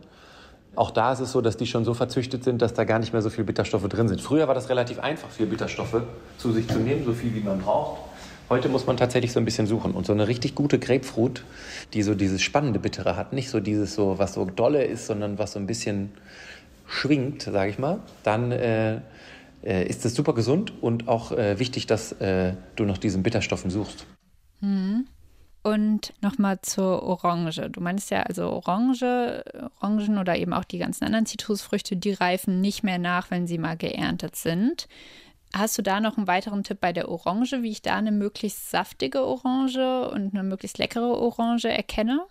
Auch 0.74 0.90
da 0.90 1.12
ist 1.12 1.20
es 1.20 1.32
so, 1.32 1.40
dass 1.40 1.56
die 1.56 1.66
schon 1.66 1.84
so 1.84 1.94
verzüchtet 1.94 2.44
sind, 2.44 2.60
dass 2.60 2.74
da 2.74 2.84
gar 2.84 2.98
nicht 2.98 3.12
mehr 3.12 3.22
so 3.22 3.30
viel 3.30 3.44
Bitterstoffe 3.44 3.88
drin 3.88 4.08
sind. 4.08 4.20
Früher 4.20 4.46
war 4.46 4.54
das 4.54 4.68
relativ 4.68 4.98
einfach, 4.98 5.30
viel 5.30 5.46
Bitterstoffe 5.46 6.02
zu 6.38 6.52
sich 6.52 6.68
zu 6.68 6.78
nehmen, 6.78 7.04
so 7.04 7.14
viel 7.14 7.34
wie 7.34 7.40
man 7.40 7.60
braucht. 7.60 8.00
Heute 8.48 8.68
muss 8.68 8.86
man 8.86 8.96
tatsächlich 8.96 9.32
so 9.32 9.40
ein 9.40 9.44
bisschen 9.44 9.66
suchen. 9.66 9.92
Und 9.92 10.06
so 10.06 10.12
eine 10.12 10.28
richtig 10.28 10.54
gute 10.54 10.78
Grapefruit, 10.78 11.44
die 11.94 12.02
so 12.02 12.14
dieses 12.14 12.42
spannende 12.42 12.78
Bittere 12.78 13.16
hat, 13.16 13.32
nicht 13.32 13.48
so 13.48 13.58
dieses 13.58 13.94
so, 13.94 14.18
was 14.18 14.34
so 14.34 14.44
dolle 14.44 14.84
ist, 14.84 15.06
sondern 15.06 15.38
was 15.38 15.52
so 15.52 15.58
ein 15.58 15.66
bisschen 15.66 16.12
schwingt, 16.86 17.42
sage 17.42 17.70
ich 17.70 17.78
mal, 17.78 17.98
dann 18.22 18.52
äh, 18.52 19.00
äh, 19.66 19.86
ist 19.86 20.04
es 20.06 20.14
super 20.14 20.32
gesund 20.32 20.72
und 20.80 21.08
auch 21.08 21.32
äh, 21.32 21.58
wichtig, 21.58 21.86
dass 21.86 22.12
äh, 22.12 22.54
du 22.76 22.84
nach 22.84 22.98
diesen 22.98 23.22
Bitterstoffen 23.22 23.70
suchst. 23.70 24.06
Mhm. 24.60 25.06
Und 25.62 26.12
nochmal 26.22 26.60
zur 26.62 27.02
Orange. 27.02 27.68
Du 27.70 27.80
meinst 27.80 28.10
ja, 28.12 28.22
also 28.22 28.48
Orange, 28.50 29.42
Orangen 29.80 30.18
oder 30.18 30.36
eben 30.36 30.52
auch 30.52 30.62
die 30.62 30.78
ganzen 30.78 31.04
anderen 31.04 31.26
Zitrusfrüchte, 31.26 31.96
die 31.96 32.12
reifen 32.12 32.60
nicht 32.60 32.84
mehr 32.84 32.98
nach, 32.98 33.32
wenn 33.32 33.48
sie 33.48 33.58
mal 33.58 33.76
geerntet 33.76 34.36
sind. 34.36 34.86
Hast 35.52 35.76
du 35.76 35.82
da 35.82 36.00
noch 36.00 36.18
einen 36.18 36.28
weiteren 36.28 36.62
Tipp 36.62 36.78
bei 36.80 36.92
der 36.92 37.08
Orange, 37.08 37.62
wie 37.62 37.70
ich 37.70 37.82
da 37.82 37.96
eine 37.96 38.12
möglichst 38.12 38.70
saftige 38.70 39.24
Orange 39.24 40.08
und 40.10 40.34
eine 40.34 40.44
möglichst 40.44 40.78
leckere 40.78 41.18
Orange 41.18 41.68
erkenne? 41.68 42.26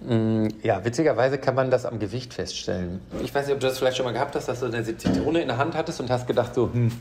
Mm, 0.00 0.48
ja, 0.62 0.84
witzigerweise 0.84 1.38
kann 1.38 1.54
man 1.54 1.70
das 1.70 1.86
am 1.86 1.98
Gewicht 1.98 2.34
feststellen. 2.34 3.00
Ich 3.22 3.34
weiß 3.34 3.46
nicht, 3.46 3.54
ob 3.54 3.60
du 3.60 3.66
das 3.66 3.78
vielleicht 3.78 3.96
schon 3.96 4.04
mal 4.04 4.12
gehabt 4.12 4.34
hast, 4.34 4.48
dass 4.48 4.60
du 4.60 4.66
eine 4.66 4.84
Zitrone 4.84 5.40
in 5.40 5.48
der 5.48 5.58
Hand 5.58 5.74
hattest 5.74 6.00
und 6.00 6.10
hast 6.10 6.26
gedacht, 6.26 6.54
so, 6.54 6.70
hm, 6.72 6.92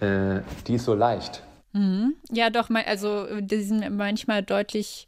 äh, 0.00 0.40
die 0.66 0.74
ist 0.74 0.84
so 0.84 0.94
leicht. 0.94 1.42
Mhm. 1.72 2.14
Ja, 2.30 2.50
doch, 2.50 2.70
also 2.70 3.26
die 3.40 3.62
sind 3.62 3.96
manchmal 3.96 4.42
deutlich, 4.42 5.06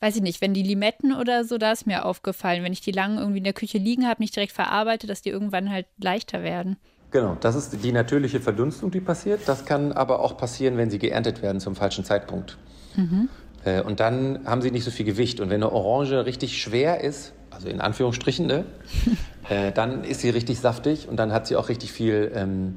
weiß 0.00 0.16
ich 0.16 0.22
nicht, 0.22 0.40
wenn 0.42 0.52
die 0.52 0.62
Limetten 0.62 1.14
oder 1.14 1.44
so, 1.44 1.56
da 1.56 1.72
ist 1.72 1.86
mir 1.86 2.04
aufgefallen, 2.04 2.62
wenn 2.62 2.74
ich 2.74 2.82
die 2.82 2.92
lange 2.92 3.20
irgendwie 3.20 3.38
in 3.38 3.44
der 3.44 3.54
Küche 3.54 3.78
liegen 3.78 4.06
habe, 4.06 4.22
nicht 4.22 4.36
direkt 4.36 4.52
verarbeitet, 4.52 5.08
dass 5.08 5.22
die 5.22 5.30
irgendwann 5.30 5.70
halt 5.70 5.86
leichter 5.98 6.42
werden. 6.42 6.76
Genau, 7.10 7.36
das 7.40 7.56
ist 7.56 7.82
die 7.82 7.92
natürliche 7.92 8.40
Verdunstung, 8.40 8.90
die 8.90 9.00
passiert. 9.00 9.40
Das 9.46 9.64
kann 9.64 9.92
aber 9.92 10.20
auch 10.20 10.36
passieren, 10.36 10.76
wenn 10.76 10.90
sie 10.90 10.98
geerntet 10.98 11.42
werden 11.42 11.60
zum 11.60 11.74
falschen 11.74 12.04
Zeitpunkt. 12.04 12.56
Mhm. 12.96 13.28
Äh, 13.64 13.82
und 13.82 14.00
dann 14.00 14.40
haben 14.44 14.62
sie 14.62 14.70
nicht 14.70 14.84
so 14.84 14.90
viel 14.90 15.06
Gewicht. 15.06 15.40
Und 15.40 15.50
wenn 15.50 15.62
eine 15.62 15.72
Orange 15.72 16.24
richtig 16.24 16.60
schwer 16.60 17.02
ist, 17.02 17.32
also 17.50 17.68
in 17.68 17.80
Anführungsstrichen, 17.80 18.46
ne, 18.46 18.64
äh, 19.48 19.72
dann 19.72 20.04
ist 20.04 20.20
sie 20.20 20.30
richtig 20.30 20.60
saftig 20.60 21.08
und 21.08 21.16
dann 21.16 21.32
hat 21.32 21.46
sie 21.46 21.56
auch 21.56 21.68
richtig 21.68 21.92
viel 21.92 22.32
ähm, 22.34 22.76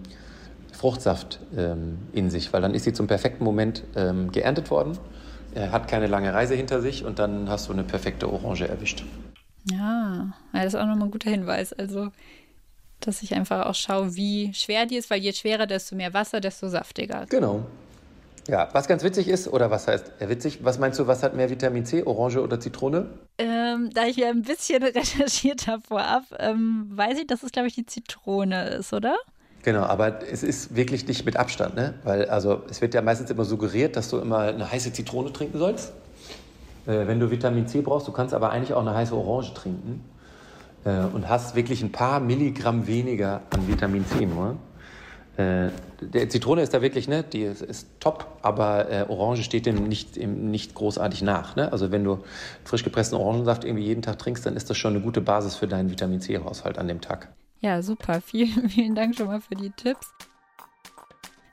Fruchtsaft 0.71 1.39
ähm, 1.55 1.99
in 2.11 2.29
sich, 2.29 2.51
weil 2.51 2.61
dann 2.61 2.73
ist 2.73 2.83
sie 2.83 2.93
zum 2.93 3.07
perfekten 3.07 3.43
Moment 3.43 3.83
ähm, 3.95 4.31
geerntet 4.31 4.69
worden, 4.69 4.97
äh, 5.55 5.69
hat 5.69 5.87
keine 5.87 6.07
lange 6.07 6.33
Reise 6.33 6.55
hinter 6.55 6.81
sich 6.81 7.05
und 7.05 7.19
dann 7.19 7.49
hast 7.49 7.69
du 7.69 7.73
eine 7.73 7.83
perfekte 7.83 8.31
Orange 8.31 8.67
erwischt. 8.67 9.05
Ja, 9.71 10.33
das 10.51 10.73
ist 10.73 10.75
auch 10.75 10.85
nochmal 10.85 11.07
ein 11.07 11.11
guter 11.11 11.29
Hinweis. 11.29 11.71
Also, 11.71 12.09
dass 12.99 13.21
ich 13.21 13.33
einfach 13.33 13.65
auch 13.65 13.75
schaue, 13.75 14.15
wie 14.15 14.53
schwer 14.53 14.85
die 14.85 14.97
ist, 14.97 15.09
weil 15.09 15.21
je 15.21 15.31
schwerer, 15.31 15.67
desto 15.67 15.95
mehr 15.95 16.13
Wasser, 16.13 16.41
desto 16.41 16.67
saftiger. 16.67 17.25
Genau. 17.29 17.65
Ja, 18.47 18.67
was 18.73 18.87
ganz 18.87 19.03
witzig 19.03 19.29
ist, 19.29 19.47
oder 19.47 19.71
was 19.71 19.87
heißt 19.87 20.11
ja, 20.19 20.29
witzig, 20.29 20.59
was 20.63 20.77
meinst 20.77 20.99
du, 20.99 21.07
was 21.07 21.23
hat 21.23 21.35
mehr 21.35 21.49
Vitamin 21.49 21.85
C, 21.85 22.03
Orange 22.03 22.41
oder 22.41 22.59
Zitrone? 22.59 23.07
Ähm, 23.37 23.89
da 23.93 24.05
ich 24.05 24.17
ja 24.17 24.29
ein 24.29 24.41
bisschen 24.41 24.83
recherchiert 24.83 25.67
habe 25.67 25.81
vorab, 25.81 26.23
ähm, 26.39 26.87
weiß 26.89 27.19
ich, 27.19 27.27
dass 27.27 27.43
es, 27.43 27.51
glaube 27.51 27.69
ich, 27.69 27.75
die 27.75 27.85
Zitrone 27.85 28.69
ist, 28.69 28.91
oder? 28.91 29.15
Genau, 29.63 29.83
aber 29.83 30.21
es 30.29 30.43
ist 30.43 30.75
wirklich 30.75 31.07
nicht 31.07 31.25
mit 31.25 31.37
Abstand, 31.37 31.75
ne? 31.75 31.93
Weil 32.03 32.25
also 32.25 32.63
es 32.69 32.81
wird 32.81 32.93
ja 32.93 33.01
meistens 33.01 33.29
immer 33.29 33.45
suggeriert, 33.45 33.95
dass 33.95 34.09
du 34.09 34.19
immer 34.19 34.39
eine 34.39 34.69
heiße 34.69 34.91
Zitrone 34.91 35.31
trinken 35.31 35.57
sollst. 35.57 35.93
Äh, 36.85 37.07
wenn 37.07 37.21
du 37.21 37.31
Vitamin 37.31 37.65
C 37.67 37.79
brauchst, 37.79 38.09
du 38.09 38.11
kannst 38.11 38.33
aber 38.33 38.51
eigentlich 38.51 38.73
auch 38.73 38.81
eine 38.81 38.93
heiße 38.93 39.15
Orange 39.15 39.53
trinken 39.53 40.03
äh, 40.83 41.05
und 41.13 41.29
hast 41.29 41.55
wirklich 41.55 41.81
ein 41.81 41.93
paar 41.93 42.19
Milligramm 42.19 42.87
weniger 42.87 43.41
an 43.51 43.65
Vitamin 43.69 44.05
C 44.05 44.25
nur. 44.25 44.57
Äh, 45.37 45.69
der 46.01 46.29
Zitrone 46.29 46.61
ist 46.61 46.73
da 46.73 46.81
wirklich, 46.83 47.07
ne, 47.07 47.23
die 47.23 47.41
ist, 47.41 47.61
ist 47.61 47.87
top, 47.99 48.27
aber 48.43 48.91
äh, 48.91 49.05
Orange 49.07 49.43
steht 49.43 49.65
dem 49.65 49.87
nicht, 49.87 50.15
dem 50.15 50.51
nicht 50.51 50.75
großartig 50.75 51.23
nach. 51.23 51.55
Ne? 51.55 51.71
Also 51.71 51.91
wenn 51.91 52.03
du 52.03 52.19
frisch 52.63 52.83
gepressten 52.83 53.17
Orangensaft 53.17 53.63
irgendwie 53.63 53.85
jeden 53.85 54.03
Tag 54.03 54.19
trinkst, 54.19 54.45
dann 54.45 54.55
ist 54.55 54.69
das 54.69 54.77
schon 54.77 54.93
eine 54.93 55.03
gute 55.03 55.21
Basis 55.21 55.55
für 55.55 55.67
deinen 55.67 55.89
Vitamin 55.89 56.21
C-Haushalt 56.21 56.77
an 56.77 56.87
dem 56.87 57.01
Tag. 57.01 57.29
Ja, 57.61 57.81
super. 57.81 58.21
Vielen, 58.25 58.69
vielen 58.69 58.93
Dank 58.93 59.15
schon 59.15 59.27
mal 59.27 59.41
für 59.41 59.55
die 59.55 59.71
Tipps. 59.71 60.13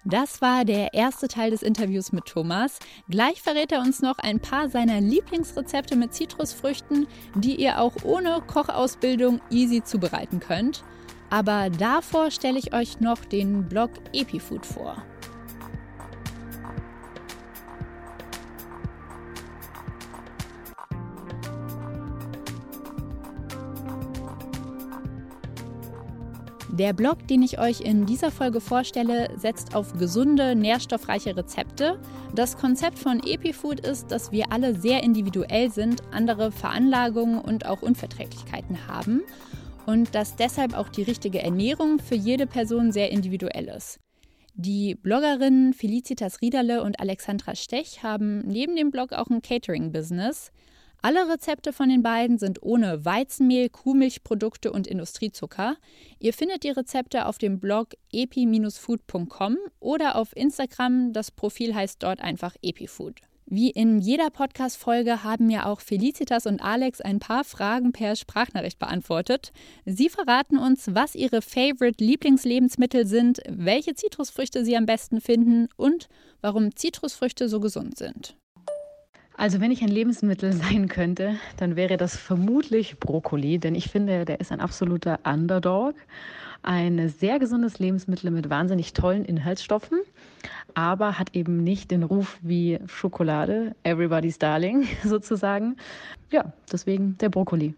Das 0.04 0.40
war 0.40 0.64
der 0.64 0.94
erste 0.94 1.28
Teil 1.28 1.50
des 1.50 1.62
Interviews 1.62 2.10
mit 2.10 2.24
Thomas. 2.24 2.78
Gleich 3.08 3.42
verrät 3.42 3.70
er 3.70 3.80
uns 3.80 4.00
noch 4.00 4.18
ein 4.18 4.40
paar 4.40 4.70
seiner 4.70 5.00
Lieblingsrezepte 5.00 5.94
mit 5.94 6.14
Zitrusfrüchten, 6.14 7.06
die 7.34 7.56
ihr 7.56 7.80
auch 7.80 7.92
ohne 8.02 8.40
Kochausbildung 8.46 9.40
easy 9.50 9.84
zubereiten 9.84 10.40
könnt. 10.40 10.84
Aber 11.30 11.70
davor 11.70 12.32
stelle 12.32 12.58
ich 12.58 12.74
euch 12.74 13.00
noch 13.00 13.24
den 13.24 13.68
Blog 13.68 13.90
Epifood 14.12 14.66
vor. 14.66 14.96
Der 26.72 26.92
Blog, 26.94 27.28
den 27.28 27.42
ich 27.42 27.58
euch 27.58 27.80
in 27.82 28.06
dieser 28.06 28.30
Folge 28.30 28.60
vorstelle, 28.60 29.28
setzt 29.36 29.74
auf 29.74 29.92
gesunde, 29.98 30.54
nährstoffreiche 30.54 31.36
Rezepte. 31.36 32.00
Das 32.34 32.56
Konzept 32.56 32.98
von 32.98 33.20
EpiFood 33.22 33.80
ist, 33.80 34.10
dass 34.10 34.32
wir 34.32 34.50
alle 34.50 34.74
sehr 34.74 35.02
individuell 35.02 35.70
sind, 35.70 36.02
andere 36.10 36.50
Veranlagungen 36.50 37.40
und 37.40 37.66
auch 37.66 37.82
Unverträglichkeiten 37.82 38.88
haben 38.88 39.22
und 39.86 40.14
dass 40.14 40.36
deshalb 40.36 40.76
auch 40.76 40.88
die 40.88 41.02
richtige 41.02 41.42
Ernährung 41.42 41.98
für 41.98 42.14
jede 42.14 42.46
Person 42.46 42.92
sehr 42.92 43.10
individuell 43.10 43.68
ist. 43.68 43.98
Die 44.54 44.94
Bloggerinnen 44.94 45.72
Felicitas 45.72 46.40
Riederle 46.42 46.82
und 46.82 47.00
Alexandra 47.00 47.54
Stech 47.54 48.02
haben 48.02 48.40
neben 48.40 48.76
dem 48.76 48.90
Blog 48.90 49.12
auch 49.12 49.28
ein 49.28 49.42
Catering-Business. 49.42 50.52
Alle 51.02 51.30
Rezepte 51.30 51.72
von 51.72 51.88
den 51.88 52.02
beiden 52.02 52.38
sind 52.38 52.62
ohne 52.62 53.04
Weizenmehl, 53.04 53.70
Kuhmilchprodukte 53.70 54.70
und 54.70 54.86
Industriezucker. 54.86 55.76
Ihr 56.18 56.34
findet 56.34 56.62
die 56.62 56.70
Rezepte 56.70 57.24
auf 57.24 57.38
dem 57.38 57.58
Blog 57.58 57.94
epi-food.com 58.12 59.56
oder 59.78 60.16
auf 60.16 60.36
Instagram. 60.36 61.14
Das 61.14 61.30
Profil 61.30 61.74
heißt 61.74 62.02
dort 62.02 62.20
einfach 62.20 62.54
epifood. 62.62 63.20
Wie 63.52 63.70
in 63.70 63.98
jeder 63.98 64.30
Podcast-Folge 64.30 65.24
haben 65.24 65.48
mir 65.48 65.66
auch 65.66 65.80
Felicitas 65.80 66.46
und 66.46 66.62
Alex 66.62 67.00
ein 67.00 67.18
paar 67.18 67.42
Fragen 67.42 67.90
per 67.90 68.14
Sprachnachricht 68.14 68.78
beantwortet. 68.78 69.50
Sie 69.84 70.08
verraten 70.08 70.56
uns, 70.56 70.94
was 70.94 71.16
ihre 71.16 71.42
Favorite 71.42 72.02
Lieblingslebensmittel 72.02 73.08
sind, 73.08 73.40
welche 73.48 73.96
Zitrusfrüchte 73.96 74.64
sie 74.64 74.76
am 74.76 74.86
besten 74.86 75.20
finden 75.20 75.66
und 75.76 76.08
warum 76.40 76.76
Zitrusfrüchte 76.76 77.48
so 77.48 77.58
gesund 77.58 77.98
sind. 77.98 78.36
Also 79.36 79.60
wenn 79.60 79.72
ich 79.72 79.82
ein 79.82 79.88
Lebensmittel 79.88 80.52
sein 80.70 80.86
könnte, 80.86 81.34
dann 81.56 81.74
wäre 81.74 81.96
das 81.96 82.16
vermutlich 82.16 83.00
Brokkoli, 83.00 83.58
denn 83.58 83.74
ich 83.74 83.88
finde, 83.88 84.26
der 84.26 84.38
ist 84.38 84.52
ein 84.52 84.60
absoluter 84.60 85.18
Underdog. 85.24 85.96
Ein 86.62 87.08
sehr 87.08 87.40
gesundes 87.40 87.80
Lebensmittel 87.80 88.30
mit 88.30 88.48
wahnsinnig 88.48 88.92
tollen 88.92 89.24
Inhaltsstoffen, 89.24 89.98
aber 90.74 91.18
hat 91.18 91.34
eben 91.34 91.62
nicht 91.62 91.90
den 91.90 92.02
Ruf 92.02 92.38
wie 92.42 92.78
Schokolade, 92.86 93.74
everybody's 93.82 94.38
darling 94.38 94.86
sozusagen. 95.04 95.76
Ja, 96.30 96.52
deswegen 96.70 97.16
der 97.18 97.28
Brokkoli. 97.28 97.74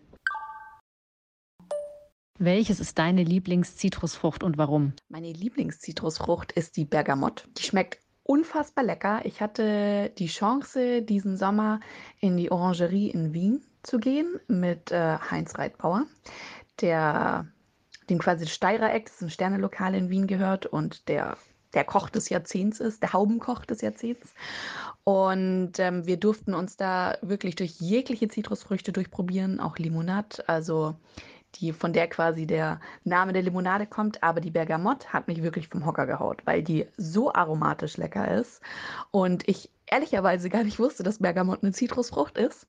Welches 2.38 2.80
ist 2.80 2.98
deine 2.98 3.22
Lieblingszitrusfrucht 3.22 4.42
und 4.42 4.58
warum? 4.58 4.94
Meine 5.08 5.32
Lieblingszitrusfrucht 5.32 6.52
ist 6.52 6.76
die 6.76 6.84
Bergamott. 6.84 7.46
Die 7.56 7.62
schmeckt 7.62 8.00
unfassbar 8.24 8.84
lecker. 8.84 9.20
Ich 9.24 9.40
hatte 9.40 10.10
die 10.18 10.26
Chance, 10.26 11.02
diesen 11.02 11.36
Sommer 11.36 11.80
in 12.18 12.36
die 12.36 12.50
Orangerie 12.50 13.10
in 13.10 13.32
Wien 13.32 13.62
zu 13.82 13.98
gehen 13.98 14.40
mit 14.48 14.90
äh, 14.90 15.18
Heinz 15.18 15.58
Reitbauer, 15.58 16.06
der 16.80 17.46
dem 18.10 18.18
quasi 18.18 18.44
das 18.44 18.54
Steirereck, 18.54 19.06
das 19.06 19.16
ist 19.16 19.22
ein 19.22 19.30
Sternelokal 19.30 19.94
in 19.94 20.10
Wien 20.10 20.26
gehört 20.26 20.66
und 20.66 21.08
der 21.08 21.36
der 21.74 21.84
Koch 21.84 22.08
des 22.10 22.28
Jahrzehnts 22.28 22.80
ist, 22.80 23.02
der 23.02 23.12
Haubenkoch 23.12 23.64
des 23.64 23.80
Jahrzehnts. 23.80 24.34
Und 25.04 25.78
ähm, 25.78 26.06
wir 26.06 26.16
durften 26.16 26.54
uns 26.54 26.76
da 26.76 27.16
wirklich 27.22 27.56
durch 27.56 27.80
jegliche 27.80 28.28
Zitrusfrüchte 28.28 28.92
durchprobieren, 28.92 29.60
auch 29.60 29.78
Limonade. 29.78 30.48
Also 30.48 30.94
die, 31.56 31.72
von 31.72 31.92
der 31.92 32.08
quasi 32.08 32.46
der 32.46 32.80
Name 33.04 33.32
der 33.32 33.42
Limonade 33.42 33.86
kommt, 33.86 34.22
aber 34.22 34.40
die 34.40 34.50
Bergamott 34.50 35.12
hat 35.12 35.28
mich 35.28 35.42
wirklich 35.42 35.68
vom 35.68 35.84
Hocker 35.84 36.06
gehaut, 36.06 36.42
weil 36.44 36.62
die 36.62 36.86
so 36.96 37.32
aromatisch 37.32 37.96
lecker 37.96 38.38
ist 38.38 38.62
und 39.10 39.46
ich 39.48 39.70
ehrlicherweise 39.86 40.48
gar 40.48 40.64
nicht 40.64 40.78
wusste, 40.78 41.02
dass 41.02 41.18
Bergamott 41.18 41.62
eine 41.62 41.72
Zitrusfrucht 41.72 42.38
ist. 42.38 42.66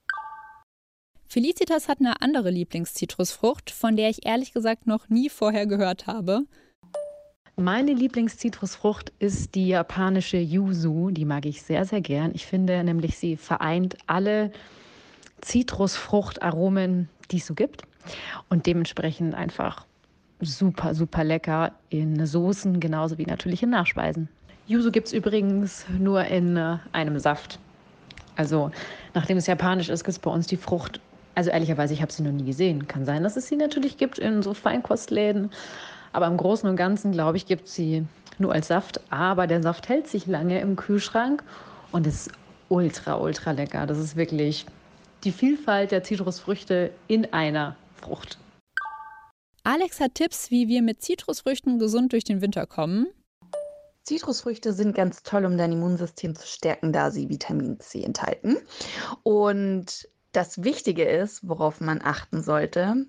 Felicitas 1.28 1.88
hat 1.88 2.00
eine 2.00 2.22
andere 2.22 2.52
Lieblingszitrusfrucht, 2.52 3.72
von 3.72 3.96
der 3.96 4.10
ich 4.10 4.26
ehrlich 4.26 4.54
gesagt 4.54 4.86
noch 4.86 5.10
nie 5.10 5.30
vorher 5.30 5.66
gehört 5.66 6.06
habe. 6.06 6.44
Meine 7.56 7.94
Lieblingszitrusfrucht 7.94 9.14
ist 9.20 9.54
die 9.54 9.68
japanische 9.68 10.38
Yuzu. 10.38 11.12
Die 11.12 11.24
mag 11.24 11.46
ich 11.46 11.62
sehr, 11.62 11.86
sehr 11.86 12.02
gern. 12.02 12.32
Ich 12.34 12.48
finde 12.48 12.84
nämlich, 12.84 13.16
sie 13.18 13.38
vereint 13.38 13.96
alle 14.08 14.52
Zitrusfruchtaromen, 15.42 17.10
die 17.30 17.38
es 17.38 17.46
so 17.46 17.54
gibt 17.54 17.84
und 18.50 18.66
dementsprechend 18.66 19.36
einfach 19.36 19.86
super, 20.42 20.96
super 20.96 21.24
lecker 21.24 21.74
in 21.90 22.26
Soßen, 22.26 22.80
genauso 22.80 23.20
wie 23.20 23.26
natürlich 23.26 23.62
in 23.62 23.70
Nachspeisen. 23.70 24.30
Yuzu 24.66 24.92
gibt 24.92 25.08
es 25.08 25.14
übrigens 25.14 25.86
nur 26.00 26.26
in 26.26 26.58
äh, 26.58 26.78
einem 26.92 27.20
Saft. 27.20 27.60
Also, 28.36 28.72
nachdem 29.14 29.38
es 29.38 29.46
japanisch 29.46 29.90
ist, 29.90 30.04
gibt 30.04 30.14
es 30.14 30.20
bei 30.20 30.32
uns 30.32 30.48
die 30.48 30.58
Frucht. 30.58 31.00
Also, 31.36 31.52
ehrlicherweise, 31.52 31.94
ich 31.94 32.02
habe 32.02 32.12
sie 32.12 32.24
noch 32.24 32.32
nie 32.32 32.46
gesehen. 32.46 32.88
Kann 32.88 33.06
sein, 33.06 33.22
dass 33.22 33.38
es 33.38 33.48
sie 33.48 33.58
natürlich 33.58 33.98
gibt 33.98 34.18
in 34.18 34.42
so 34.42 34.56
Feinkostläden. 34.56 35.52
Aber 36.14 36.28
im 36.28 36.38
Großen 36.38 36.70
und 36.70 36.76
Ganzen, 36.76 37.12
glaube 37.12 37.38
ich, 37.38 37.46
gibt 37.46 37.68
es 37.68 37.74
sie 37.76 38.06
nur 38.38 38.54
als 38.54 38.68
Saft. 38.68 39.02
Aber 39.12 39.48
der 39.48 39.62
Saft 39.62 39.90
hält 39.90 40.08
sich 40.08 40.28
lange 40.28 40.62
im 40.62 40.76
Kühlschrank 40.76 41.44
und 41.92 42.08
ist 42.08 42.32
ultra, 42.70 43.16
ultra 43.16 43.52
lecker. 43.52 43.86
Das 43.86 43.98
ist 43.98 44.16
wirklich 44.16 44.66
die 45.24 45.32
Vielfalt 45.32 45.92
der 45.92 46.04
Zitrusfrüchte 46.04 46.92
in 47.08 47.34
einer 47.34 47.76
Frucht. 47.96 48.38
Alex 49.64 50.00
hat 50.00 50.16
Tipps, 50.16 50.52
wie 50.52 50.68
wir 50.68 50.82
mit 50.82 51.02
Zitrusfrüchten 51.02 51.80
gesund 51.80 52.14
durch 52.14 52.26
den 52.26 52.42
Winter 52.42 52.68
kommen. 52.68 53.08
Zitrusfrüchte 54.04 54.74
sind 54.74 54.94
ganz 54.94 55.24
toll, 55.24 55.46
um 55.46 55.58
dein 55.58 55.72
Immunsystem 55.72 56.36
zu 56.36 56.46
stärken, 56.46 56.92
da 56.92 57.10
sie 57.10 57.30
Vitamin 57.30 57.80
C 57.80 58.04
enthalten. 58.04 58.58
Und 59.24 60.10
das 60.34 60.64
Wichtige 60.64 61.06
ist, 61.06 61.48
worauf 61.48 61.80
man 61.80 62.02
achten 62.04 62.44
sollte, 62.44 63.06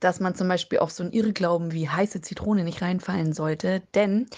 dass 0.00 0.20
man 0.20 0.34
zum 0.34 0.48
Beispiel 0.48 0.78
auf 0.78 0.90
so 0.90 1.02
einen 1.02 1.12
Irrglauben 1.12 1.72
wie 1.72 1.88
heiße 1.88 2.20
Zitrone 2.20 2.64
nicht 2.64 2.82
reinfallen 2.82 3.32
sollte, 3.32 3.82
denn 3.94 4.28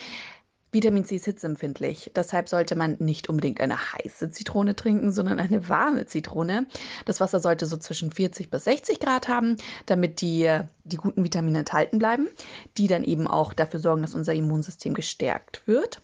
Vitamin 0.73 1.05
C 1.05 1.17
ist 1.17 1.25
hitzeempfindlich. 1.25 2.13
Deshalb 2.15 2.49
sollte 2.49 2.77
man 2.77 2.97
nicht 3.01 3.29
unbedingt 3.29 3.61
eine 3.61 3.77
heiße 3.93 4.31
Zitrone 4.31 4.77
trinken, 4.77 5.11
sondern 5.11 5.41
eine 5.41 5.69
warme 5.69 6.07
Zitrone. 6.07 6.67
Das 7.07 7.21
Wasser 7.21 7.41
sollte 7.41 7.67
so 7.67 7.77
zwischen 7.77 8.13
40 8.13 8.51
bis 8.51 8.65
60 8.65 9.01
Grad 9.01 9.27
haben, 9.27 9.57
damit 9.87 10.21
die, 10.21 10.61
die 10.85 10.97
guten 10.97 11.25
Vitamine 11.25 11.61
enthalten 11.61 11.99
bleiben, 11.99 12.29
die 12.77 12.87
dann 12.87 13.03
eben 13.03 13.27
auch 13.27 13.53
dafür 13.53 13.81
sorgen, 13.81 14.03
dass 14.03 14.15
unser 14.15 14.35
Immunsystem 14.35 14.95
gestärkt 14.95 15.67
wird. 15.67 16.01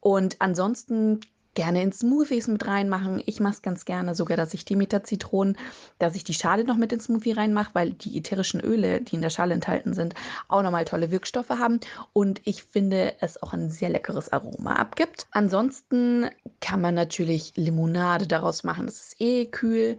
Und 0.00 0.36
ansonsten 0.38 1.20
gerne 1.58 1.82
in 1.82 1.90
Smoothies 1.90 2.46
mit 2.46 2.68
reinmachen. 2.68 3.20
Ich 3.26 3.40
mache 3.40 3.54
es 3.54 3.62
ganz 3.62 3.84
gerne 3.84 4.14
sogar, 4.14 4.36
dass 4.36 4.54
ich 4.54 4.64
Demeter-Zitronen, 4.64 5.58
dass 5.98 6.14
ich 6.14 6.22
die 6.22 6.32
Schale 6.32 6.62
noch 6.62 6.76
mit 6.76 6.92
ins 6.92 7.06
Smoothie 7.06 7.32
reinmache, 7.32 7.70
weil 7.72 7.90
die 7.90 8.16
ätherischen 8.16 8.60
Öle, 8.60 9.00
die 9.00 9.16
in 9.16 9.22
der 9.22 9.30
Schale 9.30 9.54
enthalten 9.54 9.92
sind, 9.92 10.14
auch 10.46 10.62
nochmal 10.62 10.84
tolle 10.84 11.10
Wirkstoffe 11.10 11.48
haben. 11.48 11.80
Und 12.12 12.40
ich 12.44 12.62
finde, 12.62 13.14
es 13.18 13.42
auch 13.42 13.54
ein 13.54 13.72
sehr 13.72 13.88
leckeres 13.88 14.32
Aroma 14.32 14.76
abgibt. 14.76 15.26
Ansonsten 15.32 16.30
kann 16.60 16.80
man 16.80 16.94
natürlich 16.94 17.54
Limonade 17.56 18.28
daraus 18.28 18.62
machen. 18.62 18.86
Das 18.86 19.00
ist 19.00 19.20
eh 19.20 19.46
kühl. 19.46 19.98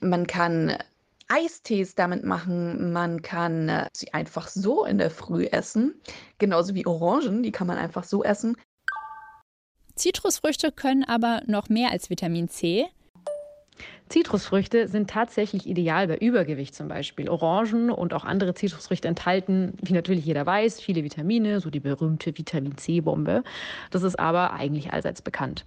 Man 0.00 0.28
kann 0.28 0.76
Eistees 1.26 1.96
damit 1.96 2.22
machen. 2.22 2.92
Man 2.92 3.20
kann 3.20 3.68
äh, 3.68 3.88
sie 3.92 4.14
einfach 4.14 4.46
so 4.46 4.84
in 4.84 4.98
der 4.98 5.10
Früh 5.10 5.46
essen. 5.46 6.00
Genauso 6.38 6.76
wie 6.76 6.86
Orangen, 6.86 7.42
die 7.42 7.50
kann 7.50 7.66
man 7.66 7.78
einfach 7.78 8.04
so 8.04 8.22
essen. 8.22 8.56
Zitrusfrüchte 10.00 10.72
können 10.72 11.04
aber 11.04 11.42
noch 11.46 11.68
mehr 11.68 11.90
als 11.90 12.08
Vitamin 12.08 12.48
C. 12.48 12.86
Zitrusfrüchte 14.08 14.88
sind 14.88 15.10
tatsächlich 15.10 15.66
ideal 15.66 16.08
bei 16.08 16.16
Übergewicht 16.16 16.74
zum 16.74 16.88
Beispiel. 16.88 17.28
Orangen 17.28 17.90
und 17.90 18.14
auch 18.14 18.24
andere 18.24 18.54
Zitrusfrüchte 18.54 19.08
enthalten, 19.08 19.74
wie 19.82 19.92
natürlich 19.92 20.24
jeder 20.24 20.46
weiß, 20.46 20.80
viele 20.80 21.04
Vitamine, 21.04 21.60
so 21.60 21.68
die 21.68 21.80
berühmte 21.80 22.36
Vitamin 22.36 22.78
C-Bombe. 22.78 23.44
Das 23.90 24.02
ist 24.02 24.18
aber 24.18 24.54
eigentlich 24.54 24.90
allseits 24.90 25.20
bekannt. 25.20 25.66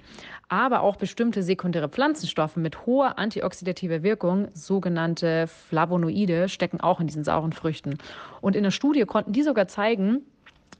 Aber 0.49 0.81
auch 0.81 0.95
bestimmte 0.95 1.43
sekundäre 1.43 1.87
Pflanzenstoffe 1.87 2.55
mit 2.55 2.87
hoher 2.87 3.19
antioxidativer 3.19 4.01
Wirkung, 4.01 4.47
sogenannte 4.55 5.45
Flavonoide, 5.45 6.49
stecken 6.49 6.81
auch 6.81 6.99
in 6.99 7.05
diesen 7.05 7.23
sauren 7.23 7.53
Früchten. 7.53 7.99
Und 8.41 8.55
in 8.55 8.63
der 8.63 8.71
Studie 8.71 9.03
konnten 9.03 9.31
die 9.31 9.43
sogar 9.43 9.67
zeigen, 9.67 10.25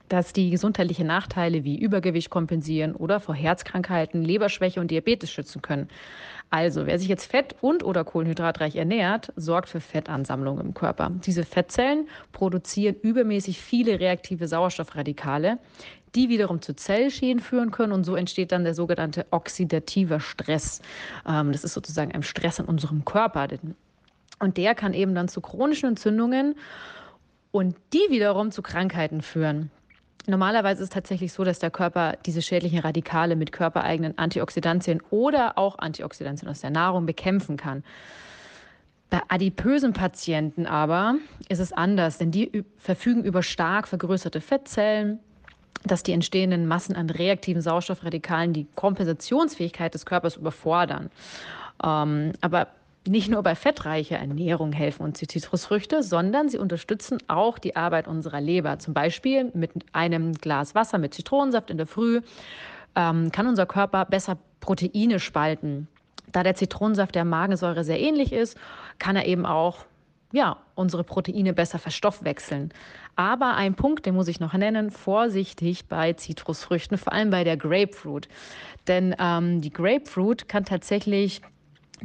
dass 0.09 0.33
die 0.33 0.49
gesundheitliche 0.49 1.05
Nachteile 1.05 1.63
wie 1.63 1.79
Übergewicht 1.79 2.29
kompensieren 2.29 2.95
oder 2.95 3.19
vor 3.19 3.35
Herzkrankheiten, 3.35 4.23
Leberschwäche 4.23 4.79
und 4.79 4.91
Diabetes 4.91 5.31
schützen 5.31 5.61
können. 5.61 5.87
Also, 6.49 6.85
wer 6.85 6.99
sich 6.99 7.07
jetzt 7.07 7.31
fett- 7.31 7.55
und 7.61 7.83
oder 7.83 8.03
kohlenhydratreich 8.03 8.75
ernährt, 8.75 9.33
sorgt 9.35 9.69
für 9.69 9.79
Fettansammlung 9.79 10.59
im 10.59 10.75
Körper. 10.75 11.11
Diese 11.25 11.45
Fettzellen 11.45 12.07
produzieren 12.31 12.95
übermäßig 13.01 13.59
viele 13.59 13.99
reaktive 13.99 14.47
Sauerstoffradikale, 14.47 15.57
die 16.13 16.29
wiederum 16.29 16.61
zu 16.61 16.75
Zellschäden 16.75 17.41
führen 17.41 17.71
können 17.71 17.91
und 17.91 18.03
so 18.03 18.15
entsteht 18.15 18.51
dann 18.51 18.63
der 18.63 18.75
sogenannte 18.75 19.25
oxidativer 19.31 20.19
Stress. 20.19 20.81
Ähm, 21.27 21.51
das 21.51 21.63
ist 21.63 21.73
sozusagen 21.73 22.11
ein 22.11 22.21
Stress 22.21 22.59
in 22.59 22.65
unserem 22.65 23.03
Körper. 23.03 23.47
Und 24.39 24.57
der 24.57 24.75
kann 24.75 24.93
eben 24.93 25.15
dann 25.15 25.27
zu 25.27 25.41
chronischen 25.41 25.89
Entzündungen 25.89 26.55
und 27.51 27.75
die 27.93 28.05
wiederum 28.09 28.51
zu 28.51 28.61
Krankheiten 28.61 29.21
führen. 29.21 29.71
Normalerweise 30.25 30.81
ist 30.81 30.89
es 30.89 30.93
tatsächlich 30.93 31.33
so, 31.33 31.43
dass 31.43 31.59
der 31.59 31.69
Körper 31.69 32.17
diese 32.25 32.41
schädlichen 32.41 32.79
Radikale 32.79 33.35
mit 33.35 33.51
körpereigenen 33.51 34.17
Antioxidantien 34.17 35.01
oder 35.09 35.57
auch 35.57 35.79
Antioxidantien 35.79 36.49
aus 36.49 36.61
der 36.61 36.69
Nahrung 36.69 37.05
bekämpfen 37.05 37.57
kann. 37.57 37.83
Bei 39.09 39.21
adipösen 39.27 39.93
Patienten 39.93 40.65
aber 40.65 41.15
ist 41.49 41.59
es 41.59 41.73
anders, 41.73 42.17
denn 42.17 42.31
die 42.31 42.63
verfügen 42.77 43.23
über 43.23 43.43
stark 43.43 43.87
vergrößerte 43.87 44.41
Fettzellen, 44.41 45.19
dass 45.83 46.03
die 46.03 46.13
entstehenden 46.13 46.67
Massen 46.67 46.95
an 46.95 47.09
reaktiven 47.09 47.61
Sauerstoffradikalen 47.61 48.53
die 48.53 48.65
Kompensationsfähigkeit 48.75 49.93
des 49.93 50.05
Körpers 50.05 50.37
überfordern. 50.37 51.11
Ähm, 51.83 52.31
aber 52.41 52.67
nicht 53.07 53.29
nur 53.29 53.43
bei 53.43 53.55
fettreicher 53.55 54.17
Ernährung 54.17 54.71
helfen 54.71 55.03
uns 55.03 55.19
die 55.19 55.27
Zitrusfrüchte, 55.27 56.03
sondern 56.03 56.49
sie 56.49 56.57
unterstützen 56.57 57.17
auch 57.27 57.59
die 57.59 57.75
Arbeit 57.75 58.07
unserer 58.07 58.39
Leber. 58.39 58.79
Zum 58.79 58.93
Beispiel 58.93 59.51
mit 59.53 59.71
einem 59.91 60.33
Glas 60.33 60.73
Wasser 60.73 60.97
mit 60.97 61.13
Zitronensaft 61.13 61.69
in 61.69 61.77
der 61.77 61.87
Früh 61.87 62.21
ähm, 62.95 63.31
kann 63.31 63.47
unser 63.47 63.65
Körper 63.65 64.05
besser 64.05 64.37
Proteine 64.61 65.19
spalten. 65.19 65.87
Da 66.31 66.43
der 66.43 66.55
Zitronensaft 66.55 67.15
der 67.15 67.25
Magensäure 67.25 67.83
sehr 67.83 67.99
ähnlich 67.99 68.31
ist, 68.31 68.57
kann 68.99 69.15
er 69.15 69.25
eben 69.25 69.45
auch 69.45 69.85
ja, 70.31 70.57
unsere 70.73 71.03
Proteine 71.03 71.53
besser 71.53 71.77
verstoffwechseln. 71.77 72.73
Aber 73.15 73.55
ein 73.55 73.75
Punkt, 73.75 74.07
den 74.07 74.15
muss 74.15 74.27
ich 74.27 74.39
noch 74.39 74.53
nennen, 74.53 74.89
vorsichtig 74.89 75.85
bei 75.85 76.13
Zitrusfrüchten, 76.13 76.97
vor 76.97 77.13
allem 77.13 77.29
bei 77.29 77.43
der 77.43 77.55
Grapefruit. 77.55 78.27
Denn 78.87 79.15
ähm, 79.19 79.61
die 79.61 79.71
Grapefruit 79.71 80.49
kann 80.49 80.65
tatsächlich 80.65 81.41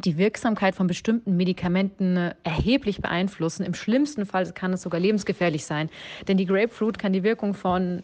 die 0.05 0.17
Wirksamkeit 0.17 0.75
von 0.75 0.87
bestimmten 0.87 1.37
Medikamenten 1.37 2.17
äh, 2.17 2.35
erheblich 2.45 3.01
beeinflussen. 3.01 3.65
Im 3.65 3.75
schlimmsten 3.75 4.27
Fall 4.27 4.51
kann 4.53 4.73
es 4.73 4.83
sogar 4.83 5.01
lebensgefährlich 5.01 5.65
sein, 5.65 5.91
denn 6.27 6.37
die 6.37 6.47
Grapefruit 6.47 6.99
kann 6.99 7.13
die 7.13 7.23
Wirkung 7.23 7.55
von 7.55 8.03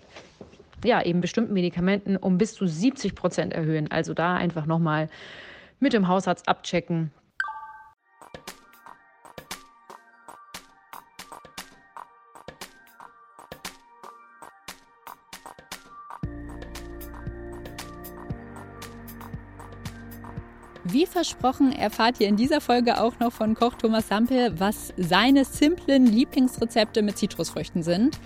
ja, 0.85 1.03
eben 1.03 1.21
bestimmten 1.21 1.55
Medikamenten 1.55 2.17
um 2.17 2.37
bis 2.37 2.55
zu 2.55 2.67
70 2.67 3.15
Prozent 3.15 3.53
erhöhen. 3.53 3.91
Also 3.91 4.13
da 4.13 4.37
einfach 4.37 4.67
nochmal 4.67 5.09
mit 5.81 5.93
dem 5.93 6.09
Hausarzt 6.09 6.49
abchecken. 6.49 7.11
Wie 20.87 21.07
versprochen 21.07 21.73
erfahrt 21.73 22.21
ihr 22.21 22.29
in 22.29 22.37
dieser 22.37 22.61
Folge 22.61 23.01
auch 23.01 23.19
noch 23.19 23.33
von 23.33 23.55
Koch 23.55 23.73
Thomas 23.75 24.09
Sampel, 24.09 24.61
was 24.61 24.93
seine 24.99 25.47
simplen 25.47 26.05
Lieblingsrezepte 26.05 27.01
mit 27.01 27.17
Zitrusfrüchten 27.17 27.83
sind. 27.83 28.21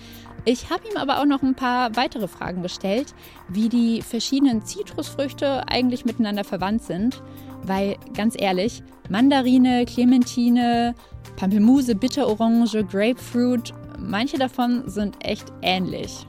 Ich 0.44 0.68
habe 0.68 0.83
ihm 0.90 0.97
aber 0.97 1.21
auch 1.21 1.25
noch 1.25 1.42
ein 1.42 1.55
paar 1.55 1.94
weitere 1.94 2.27
Fragen 2.27 2.62
gestellt, 2.62 3.14
wie 3.49 3.68
die 3.68 4.03
verschiedenen 4.03 4.64
Zitrusfrüchte 4.64 5.68
eigentlich 5.68 6.05
miteinander 6.05 6.42
verwandt 6.42 6.83
sind. 6.83 7.23
Weil, 7.62 7.97
ganz 8.14 8.35
ehrlich, 8.37 8.83
Mandarine, 9.09 9.85
Clementine, 9.87 10.97
Pampelmuse, 11.37 11.94
Bitterorange, 11.94 12.85
Grapefruit, 12.85 13.73
manche 14.01 14.37
davon 14.37 14.83
sind 14.88 15.16
echt 15.25 15.53
ähnlich. 15.62 16.27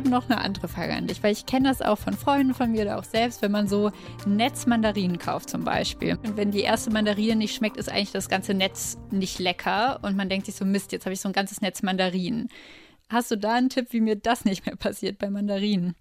Habe 0.00 0.08
noch 0.08 0.30
eine 0.30 0.40
andere 0.40 0.66
Frage 0.66 0.94
an 0.94 1.06
dich, 1.06 1.22
weil 1.22 1.32
ich 1.32 1.44
kenne 1.44 1.68
das 1.68 1.82
auch 1.82 1.98
von 1.98 2.14
Freunden 2.14 2.54
von 2.54 2.72
mir 2.72 2.82
oder 2.82 2.98
auch 2.98 3.04
selbst, 3.04 3.42
wenn 3.42 3.52
man 3.52 3.68
so 3.68 3.90
Netzmandarinen 4.26 5.18
kauft 5.18 5.50
zum 5.50 5.62
Beispiel. 5.62 6.16
Und 6.24 6.38
wenn 6.38 6.50
die 6.50 6.62
erste 6.62 6.90
Mandarine 6.90 7.36
nicht 7.36 7.54
schmeckt, 7.54 7.76
ist 7.76 7.90
eigentlich 7.90 8.10
das 8.10 8.30
ganze 8.30 8.54
Netz 8.54 8.96
nicht 9.10 9.38
lecker 9.38 9.98
und 10.00 10.16
man 10.16 10.30
denkt 10.30 10.46
sich 10.46 10.54
so, 10.54 10.64
Mist, 10.64 10.92
jetzt 10.92 11.04
habe 11.04 11.12
ich 11.12 11.20
so 11.20 11.28
ein 11.28 11.34
ganzes 11.34 11.60
Netz 11.60 11.82
Mandarinen. 11.82 12.48
Hast 13.10 13.30
du 13.30 13.36
da 13.36 13.54
einen 13.54 13.68
Tipp, 13.68 13.88
wie 13.90 14.00
mir 14.00 14.16
das 14.16 14.46
nicht 14.46 14.64
mehr 14.64 14.76
passiert 14.76 15.18
bei 15.18 15.28
Mandarinen? 15.28 15.94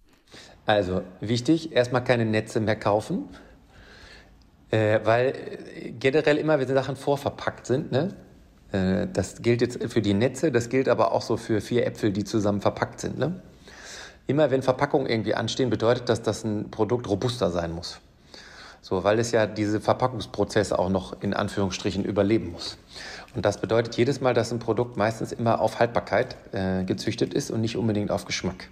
Also 0.66 1.02
wichtig, 1.20 1.74
erstmal 1.74 2.04
keine 2.04 2.24
Netze 2.24 2.62
mehr 2.62 2.78
kaufen, 2.78 3.26
äh, 4.72 5.02
weil 5.04 5.34
generell 6.00 6.38
immer, 6.38 6.58
wenn 6.58 6.68
Sachen 6.68 6.96
vorverpackt 6.96 7.66
sind, 7.66 7.92
ne? 7.92 8.16
Äh, 8.72 9.08
das 9.12 9.42
gilt 9.42 9.62
jetzt 9.62 9.84
für 9.92 10.02
die 10.02 10.14
Netze, 10.14 10.52
das 10.52 10.70
gilt 10.70 10.88
aber 10.88 11.12
auch 11.12 11.24
so 11.24 11.36
für 11.36 11.60
vier 11.60 11.86
Äpfel, 11.86 12.12
die 12.12 12.24
zusammen 12.24 12.62
verpackt 12.62 13.02
sind. 13.02 13.18
Ne? 13.18 13.42
Immer 14.30 14.52
wenn 14.52 14.62
Verpackungen 14.62 15.08
irgendwie 15.08 15.34
anstehen, 15.34 15.72
bedeutet 15.72 16.08
das, 16.08 16.22
dass 16.22 16.44
ein 16.44 16.70
Produkt 16.70 17.10
robuster 17.10 17.50
sein 17.50 17.72
muss. 17.72 18.00
So, 18.80 19.04
weil 19.04 19.18
es 19.18 19.32
ja 19.32 19.48
diese 19.48 19.82
Verpackungsprozesse 19.82 20.78
auch 20.78 20.90
noch 20.90 21.20
in 21.24 21.34
Anführungsstrichen 21.34 22.06
überleben 22.06 22.52
muss. 22.52 22.78
Und 23.36 23.44
das 23.44 23.60
bedeutet 23.60 23.98
jedes 23.98 24.22
Mal, 24.22 24.36
dass 24.36 24.52
ein 24.52 24.60
Produkt 24.60 24.98
meistens 24.98 25.32
immer 25.32 25.60
auf 25.60 25.80
Haltbarkeit 25.80 26.38
äh, 26.52 26.84
gezüchtet 26.84 27.34
ist 27.34 27.50
und 27.50 27.62
nicht 27.62 27.76
unbedingt 27.76 28.12
auf 28.12 28.26
Geschmack. 28.26 28.70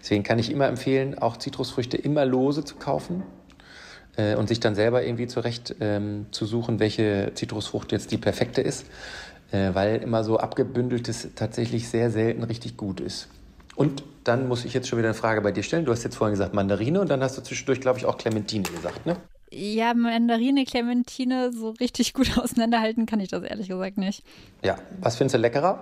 Deswegen 0.00 0.22
kann 0.22 0.38
ich 0.38 0.52
immer 0.52 0.68
empfehlen, 0.68 1.18
auch 1.18 1.36
Zitrusfrüchte 1.36 1.96
immer 1.96 2.24
lose 2.24 2.64
zu 2.64 2.76
kaufen 2.76 3.24
äh, 4.14 4.36
und 4.36 4.46
sich 4.46 4.60
dann 4.60 4.76
selber 4.76 5.02
irgendwie 5.02 5.26
zurecht 5.26 5.74
ähm, 5.80 6.26
zu 6.30 6.46
suchen, 6.46 6.78
welche 6.78 7.32
Zitrusfrucht 7.34 7.90
jetzt 7.90 8.12
die 8.12 8.18
perfekte 8.18 8.60
ist, 8.60 8.86
äh, 9.50 9.70
weil 9.72 9.96
immer 9.96 10.22
so 10.22 10.38
abgebündeltes 10.38 11.30
tatsächlich 11.34 11.88
sehr 11.88 12.12
selten 12.12 12.44
richtig 12.44 12.76
gut 12.76 13.00
ist. 13.00 13.26
Und 13.74 14.04
dann 14.24 14.48
muss 14.48 14.64
ich 14.64 14.74
jetzt 14.74 14.88
schon 14.88 14.98
wieder 14.98 15.08
eine 15.08 15.14
Frage 15.14 15.40
bei 15.40 15.52
dir 15.52 15.62
stellen. 15.62 15.84
Du 15.84 15.92
hast 15.92 16.04
jetzt 16.04 16.16
vorhin 16.16 16.34
gesagt 16.34 16.54
Mandarine 16.54 17.00
und 17.00 17.10
dann 17.10 17.22
hast 17.22 17.36
du 17.38 17.42
zwischendurch, 17.42 17.80
glaube 17.80 17.98
ich, 17.98 18.06
auch 18.06 18.18
Clementine 18.18 18.64
gesagt, 18.64 19.06
ne? 19.06 19.16
Ja, 19.50 19.92
Mandarine, 19.92 20.64
Clementine, 20.64 21.52
so 21.52 21.70
richtig 21.70 22.14
gut 22.14 22.38
auseinanderhalten 22.38 23.06
kann 23.06 23.20
ich 23.20 23.28
das 23.28 23.42
ehrlich 23.42 23.68
gesagt 23.68 23.98
nicht. 23.98 24.24
Ja, 24.64 24.78
was 25.00 25.16
findest 25.16 25.34
du 25.34 25.38
leckerer? 25.38 25.78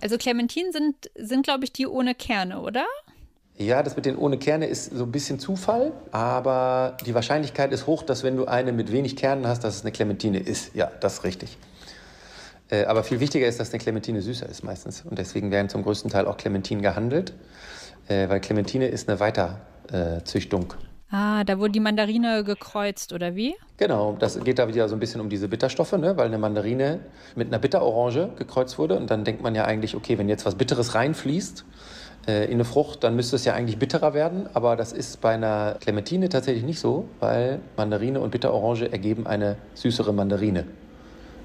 Also 0.00 0.18
Clementinen 0.18 0.72
sind, 0.72 1.10
sind 1.14 1.44
glaube 1.44 1.64
ich, 1.64 1.72
die 1.72 1.86
ohne 1.86 2.14
Kerne, 2.14 2.60
oder? 2.60 2.84
Ja, 3.58 3.82
das 3.82 3.96
mit 3.96 4.04
den 4.04 4.16
ohne 4.16 4.38
Kerne 4.38 4.66
ist 4.66 4.94
so 4.94 5.04
ein 5.04 5.12
bisschen 5.12 5.38
Zufall, 5.38 5.92
aber 6.10 6.98
die 7.06 7.14
Wahrscheinlichkeit 7.14 7.72
ist 7.72 7.86
hoch, 7.86 8.02
dass 8.02 8.22
wenn 8.22 8.36
du 8.36 8.44
eine 8.44 8.72
mit 8.72 8.92
wenig 8.92 9.16
Kernen 9.16 9.46
hast, 9.46 9.64
dass 9.64 9.76
es 9.76 9.80
eine 9.82 9.92
Clementine 9.92 10.38
ist. 10.38 10.74
Ja, 10.74 10.90
das 11.00 11.14
ist 11.14 11.24
richtig. 11.24 11.56
Äh, 12.70 12.84
aber 12.84 13.04
viel 13.04 13.20
wichtiger 13.20 13.46
ist, 13.46 13.60
dass 13.60 13.70
eine 13.70 13.78
Clementine 13.78 14.22
süßer 14.22 14.48
ist 14.48 14.64
meistens. 14.64 15.02
Und 15.02 15.18
deswegen 15.18 15.50
werden 15.50 15.68
zum 15.68 15.82
größten 15.82 16.10
Teil 16.10 16.26
auch 16.26 16.36
Clementinen 16.36 16.82
gehandelt, 16.82 17.32
äh, 18.08 18.28
weil 18.28 18.40
Clementine 18.40 18.88
ist 18.88 19.08
eine 19.08 19.20
Weiterzüchtung. 19.20 20.74
Ah, 21.08 21.44
da 21.44 21.60
wurde 21.60 21.70
die 21.70 21.80
Mandarine 21.80 22.42
gekreuzt, 22.42 23.12
oder 23.12 23.36
wie? 23.36 23.54
Genau, 23.76 24.16
das 24.18 24.42
geht 24.42 24.58
da 24.58 24.66
wieder 24.66 24.88
so 24.88 24.96
ein 24.96 24.98
bisschen 24.98 25.20
um 25.20 25.28
diese 25.28 25.46
Bitterstoffe, 25.46 25.92
ne? 25.92 26.16
weil 26.16 26.26
eine 26.26 26.38
Mandarine 26.38 26.98
mit 27.36 27.46
einer 27.46 27.60
Bitterorange 27.60 28.30
gekreuzt 28.36 28.76
wurde. 28.76 28.96
Und 28.96 29.08
dann 29.08 29.22
denkt 29.22 29.40
man 29.40 29.54
ja 29.54 29.64
eigentlich, 29.64 29.94
okay, 29.94 30.18
wenn 30.18 30.28
jetzt 30.28 30.44
was 30.44 30.56
Bitteres 30.56 30.96
reinfließt 30.96 31.64
äh, 32.26 32.46
in 32.46 32.54
eine 32.54 32.64
Frucht, 32.64 33.04
dann 33.04 33.14
müsste 33.14 33.36
es 33.36 33.44
ja 33.44 33.54
eigentlich 33.54 33.78
bitterer 33.78 34.14
werden. 34.14 34.48
Aber 34.52 34.74
das 34.74 34.92
ist 34.92 35.20
bei 35.20 35.34
einer 35.34 35.76
Clementine 35.80 36.28
tatsächlich 36.28 36.64
nicht 36.64 36.80
so, 36.80 37.08
weil 37.20 37.60
Mandarine 37.76 38.18
und 38.18 38.30
Bitterorange 38.30 38.90
ergeben 38.90 39.28
eine 39.28 39.58
süßere 39.74 40.12
Mandarine 40.12 40.64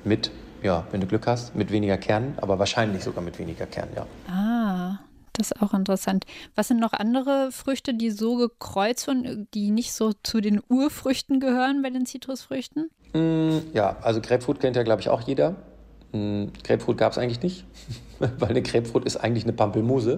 mit 0.04 0.32
ja, 0.63 0.86
wenn 0.91 1.02
du 1.02 1.08
Glück 1.08 1.28
hast, 1.28 1.56
mit 1.56 1.71
weniger 1.71 1.97
Kernen, 1.97 2.38
aber 2.38 2.60
wahrscheinlich 2.60 3.04
sogar 3.04 3.24
mit 3.24 3.38
weniger 3.39 3.65
Kernen, 3.65 3.91
ja. 3.95 4.06
Ah, 4.32 5.00
das 5.34 5.52
ist 5.52 5.62
auch 5.62 5.74
interessant. 5.74 6.26
Was 6.56 6.67
sind 6.67 6.80
noch 6.80 6.93
andere 6.93 7.52
Früchte, 7.52 7.93
die 7.93 8.12
so 8.12 8.36
gekreuzt 8.36 9.08
wurden, 9.08 9.47
die 9.54 9.71
nicht 9.71 9.93
so 9.93 10.13
zu 10.24 10.41
den 10.41 10.62
Urfrüchten 10.69 11.39
gehören 11.39 11.82
bei 11.82 11.89
den 11.89 12.06
Zitrusfrüchten? 12.06 12.89
Mm, 13.13 13.60
ja, 13.74 13.97
also 14.02 14.21
Grapefruit 14.21 14.60
kennt 14.60 14.76
ja, 14.76 14.84
glaube 14.84 15.02
ich, 15.02 15.10
auch 15.10 15.21
jeder. 15.21 15.56
Mm, 16.12 16.47
Grapefruit 16.63 16.97
gab 16.97 17.12
es 17.13 17.17
eigentlich 17.17 17.41
nicht, 17.41 17.65
weil 18.19 18.50
eine 18.50 18.62
Grapefruit 18.62 19.06
ist 19.06 19.17
eigentlich 19.17 19.45
eine 19.45 19.54
Pampelmuse. 19.54 20.17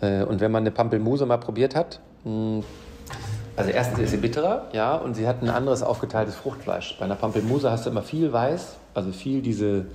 Äh, 0.00 0.24
und 0.24 0.40
wenn 0.40 0.50
man 0.50 0.62
eine 0.62 0.70
Pampelmuse 0.70 1.26
mal 1.26 1.38
probiert 1.38 1.74
hat, 1.74 2.00
mm, 2.24 2.60
also 3.56 3.70
erstens 3.70 3.98
ist 3.98 4.10
sie 4.10 4.16
bitterer, 4.16 4.68
ja, 4.72 4.96
und 4.96 5.14
sie 5.14 5.28
hat 5.28 5.42
ein 5.42 5.50
anderes 5.50 5.82
aufgeteiltes 5.82 6.34
Fruchtfleisch. 6.34 6.96
Bei 6.98 7.04
einer 7.04 7.16
Pampelmuse 7.16 7.70
hast 7.70 7.84
du 7.84 7.90
immer 7.90 8.02
viel 8.02 8.32
weiß, 8.32 8.76
also 8.94 9.12
viel 9.12 9.42
diese, 9.42 9.86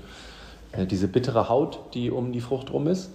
äh, 0.74 0.86
diese 0.86 1.08
bittere 1.08 1.50
Haut, 1.50 1.80
die 1.94 2.12
um 2.12 2.32
die 2.32 2.42
Frucht 2.42 2.72
rum 2.72 2.88
ist 2.88 3.12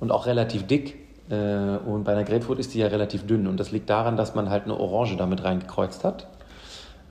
und 0.00 0.10
auch 0.10 0.26
relativ 0.26 0.66
dick. 0.66 0.98
Äh, 1.30 1.78
und 1.86 2.04
bei 2.04 2.12
einer 2.12 2.24
Grapefruit 2.24 2.58
ist 2.58 2.74
die 2.74 2.80
ja 2.80 2.88
relativ 2.88 3.26
dünn. 3.26 3.46
Und 3.46 3.58
das 3.58 3.70
liegt 3.70 3.88
daran, 3.88 4.16
dass 4.16 4.34
man 4.34 4.50
halt 4.50 4.64
eine 4.64 4.78
Orange 4.78 5.16
damit 5.16 5.42
reingekreuzt 5.42 6.04
hat, 6.04 6.26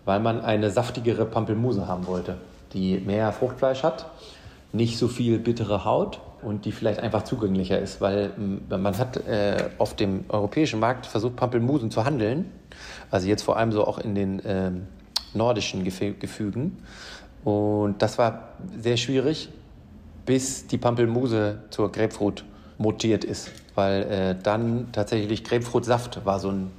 weil 0.05 0.19
man 0.19 0.41
eine 0.41 0.69
saftigere 0.69 1.25
Pampelmuse 1.25 1.87
haben 1.87 2.05
wollte, 2.05 2.37
die 2.73 2.99
mehr 2.99 3.31
Fruchtfleisch 3.31 3.81
hat, 3.81 4.05
nicht 4.71 4.99
so 4.99 5.07
viel 5.07 5.39
bittere 5.39 5.83
Haut 5.83 6.19
und 6.41 6.65
die 6.65 6.71
vielleicht 6.71 6.99
einfach 6.99 7.23
zugänglicher 7.23 7.79
ist, 7.79 8.01
weil 8.01 8.31
man 8.69 8.97
hat 8.97 9.17
äh, 9.27 9.69
auf 9.77 9.95
dem 9.95 10.25
europäischen 10.29 10.79
Markt 10.79 11.05
versucht, 11.05 11.35
Pampelmusen 11.35 11.91
zu 11.91 12.05
handeln, 12.05 12.51
also 13.09 13.27
jetzt 13.27 13.43
vor 13.43 13.57
allem 13.57 13.71
so 13.71 13.85
auch 13.85 13.99
in 13.99 14.15
den 14.15 14.39
äh, 14.39 14.71
nordischen 15.33 15.83
Gefügen. 15.83 16.77
Und 17.43 18.01
das 18.01 18.17
war 18.17 18.49
sehr 18.79 18.97
schwierig, 18.97 19.49
bis 20.25 20.67
die 20.67 20.77
Pampelmuse 20.77 21.59
zur 21.69 21.91
Grapefruit 21.91 22.43
mutiert 22.77 23.23
ist, 23.23 23.51
weil 23.75 24.03
äh, 24.03 24.35
dann 24.41 24.91
tatsächlich 24.91 25.43
Grapefruitsaft 25.43 26.25
war 26.25 26.39
so 26.39 26.49
ein 26.49 26.71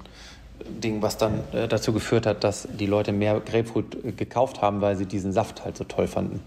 Ding, 0.64 1.02
was 1.02 1.18
dann 1.18 1.40
äh, 1.52 1.68
dazu 1.68 1.92
geführt 1.92 2.26
hat, 2.26 2.44
dass 2.44 2.68
die 2.78 2.86
Leute 2.86 3.12
mehr 3.12 3.40
Grapefruit 3.40 4.04
äh, 4.04 4.12
gekauft 4.12 4.62
haben, 4.62 4.80
weil 4.80 4.96
sie 4.96 5.06
diesen 5.06 5.32
Saft 5.32 5.64
halt 5.64 5.76
so 5.76 5.84
toll 5.84 6.06
fanden. 6.06 6.40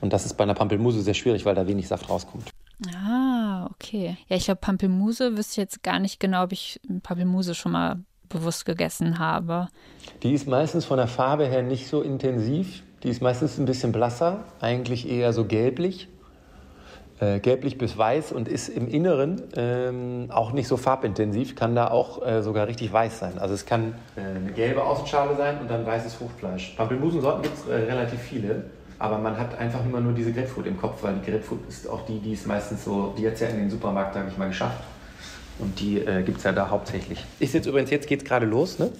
Und 0.00 0.12
das 0.12 0.24
ist 0.24 0.34
bei 0.34 0.44
einer 0.44 0.54
Pampelmuse 0.54 1.02
sehr 1.02 1.14
schwierig, 1.14 1.44
weil 1.44 1.54
da 1.54 1.66
wenig 1.66 1.88
Saft 1.88 2.08
rauskommt. 2.08 2.55
Ah, 2.94 3.68
okay. 3.70 4.16
Ja, 4.28 4.36
ich 4.36 4.44
glaube, 4.44 4.60
Pampelmuse 4.60 5.36
wüsste 5.36 5.60
jetzt 5.60 5.82
gar 5.82 5.98
nicht 5.98 6.20
genau, 6.20 6.44
ob 6.44 6.52
ich 6.52 6.80
Pampelmuse 7.02 7.54
schon 7.54 7.72
mal 7.72 8.00
bewusst 8.28 8.66
gegessen 8.66 9.18
habe. 9.18 9.68
Die 10.22 10.32
ist 10.32 10.46
meistens 10.46 10.84
von 10.84 10.98
der 10.98 11.06
Farbe 11.06 11.46
her 11.46 11.62
nicht 11.62 11.88
so 11.88 12.02
intensiv. 12.02 12.82
Die 13.02 13.08
ist 13.08 13.22
meistens 13.22 13.58
ein 13.58 13.66
bisschen 13.66 13.92
blasser, 13.92 14.44
eigentlich 14.60 15.08
eher 15.08 15.32
so 15.32 15.44
gelblich. 15.44 16.08
Äh, 17.18 17.40
gelblich 17.40 17.78
bis 17.78 17.96
weiß 17.96 18.32
und 18.32 18.46
ist 18.46 18.68
im 18.68 18.88
Inneren 18.88 19.42
ähm, 19.56 20.26
auch 20.30 20.52
nicht 20.52 20.68
so 20.68 20.76
farbintensiv, 20.76 21.56
kann 21.56 21.74
da 21.74 21.88
auch 21.88 22.26
äh, 22.26 22.42
sogar 22.42 22.66
richtig 22.66 22.92
weiß 22.92 23.18
sein. 23.18 23.38
Also 23.38 23.54
es 23.54 23.64
kann 23.64 23.94
äh, 24.16 24.20
eine 24.20 24.52
gelbe 24.52 24.84
Außenschale 24.84 25.34
sein 25.34 25.58
und 25.58 25.70
dann 25.70 25.86
weißes 25.86 26.12
Fruchtfleisch. 26.12 26.74
Pampelmusensorten 26.76 27.42
gibt 27.42 27.56
es 27.56 27.66
äh, 27.66 27.90
relativ 27.90 28.20
viele, 28.20 28.64
aber 28.98 29.18
man 29.18 29.36
hat 29.36 29.58
einfach 29.58 29.84
immer 29.84 30.00
nur 30.00 30.12
diese 30.12 30.32
Grapefruit 30.32 30.66
im 30.66 30.78
Kopf, 30.78 31.02
weil 31.02 31.14
die 31.14 31.30
Grapefruit 31.30 31.60
ist 31.68 31.88
auch 31.88 32.06
die, 32.06 32.18
die 32.18 32.32
ist 32.32 32.46
meistens 32.46 32.84
so, 32.84 33.14
die 33.18 33.26
hat 33.26 33.34
es 33.34 33.40
ja 33.40 33.48
in 33.48 33.58
den 33.58 33.70
Supermarkt, 33.70 34.14
sage 34.14 34.28
ich 34.30 34.38
mal, 34.38 34.48
geschafft. 34.48 34.82
Und 35.58 35.78
die 35.80 35.98
äh, 35.98 36.22
gibt 36.22 36.38
es 36.38 36.44
ja 36.44 36.52
da 36.52 36.68
hauptsächlich. 36.68 37.24
Ist 37.38 37.54
jetzt 37.54 37.66
übrigens, 37.66 37.90
jetzt 37.90 38.06
geht 38.06 38.22
es 38.22 38.28
gerade 38.28 38.44
los, 38.44 38.78
ne? 38.78 38.90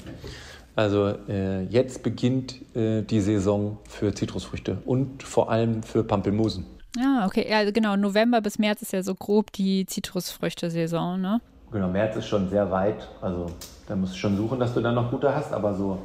Also 0.75 1.15
äh, 1.29 1.63
jetzt 1.65 2.03
beginnt 2.03 2.57
äh, 2.77 3.03
die 3.03 3.21
Saison 3.21 3.79
für 3.89 4.15
Zitrusfrüchte 4.15 4.79
und 4.85 5.23
vor 5.23 5.51
allem 5.51 5.83
für 5.83 6.05
Pampelmusen. 6.05 6.67
Ja, 6.99 7.27
okay. 7.27 7.47
Ja, 7.49 7.71
genau. 7.71 7.97
November 7.97 8.41
bis 8.41 8.59
März 8.59 8.83
ist 8.83 8.93
ja 8.93 9.03
so 9.03 9.15
grob 9.15 9.53
die 9.53 9.87
Zitrusfrüchte-Saison, 9.87 11.21
ne? 11.21 11.41
Genau, 11.73 11.89
März 11.89 12.17
ist 12.17 12.27
schon 12.27 12.49
sehr 12.49 12.71
weit. 12.71 13.09
Also 13.21 13.47
da 13.87 13.97
musst 13.97 14.15
du 14.15 14.19
schon 14.19 14.37
suchen, 14.37 14.59
dass 14.59 14.73
du 14.73 14.81
dann 14.81 14.95
noch 14.95 15.11
gute 15.11 15.35
hast. 15.35 15.53
Aber 15.53 15.75
so 15.75 15.99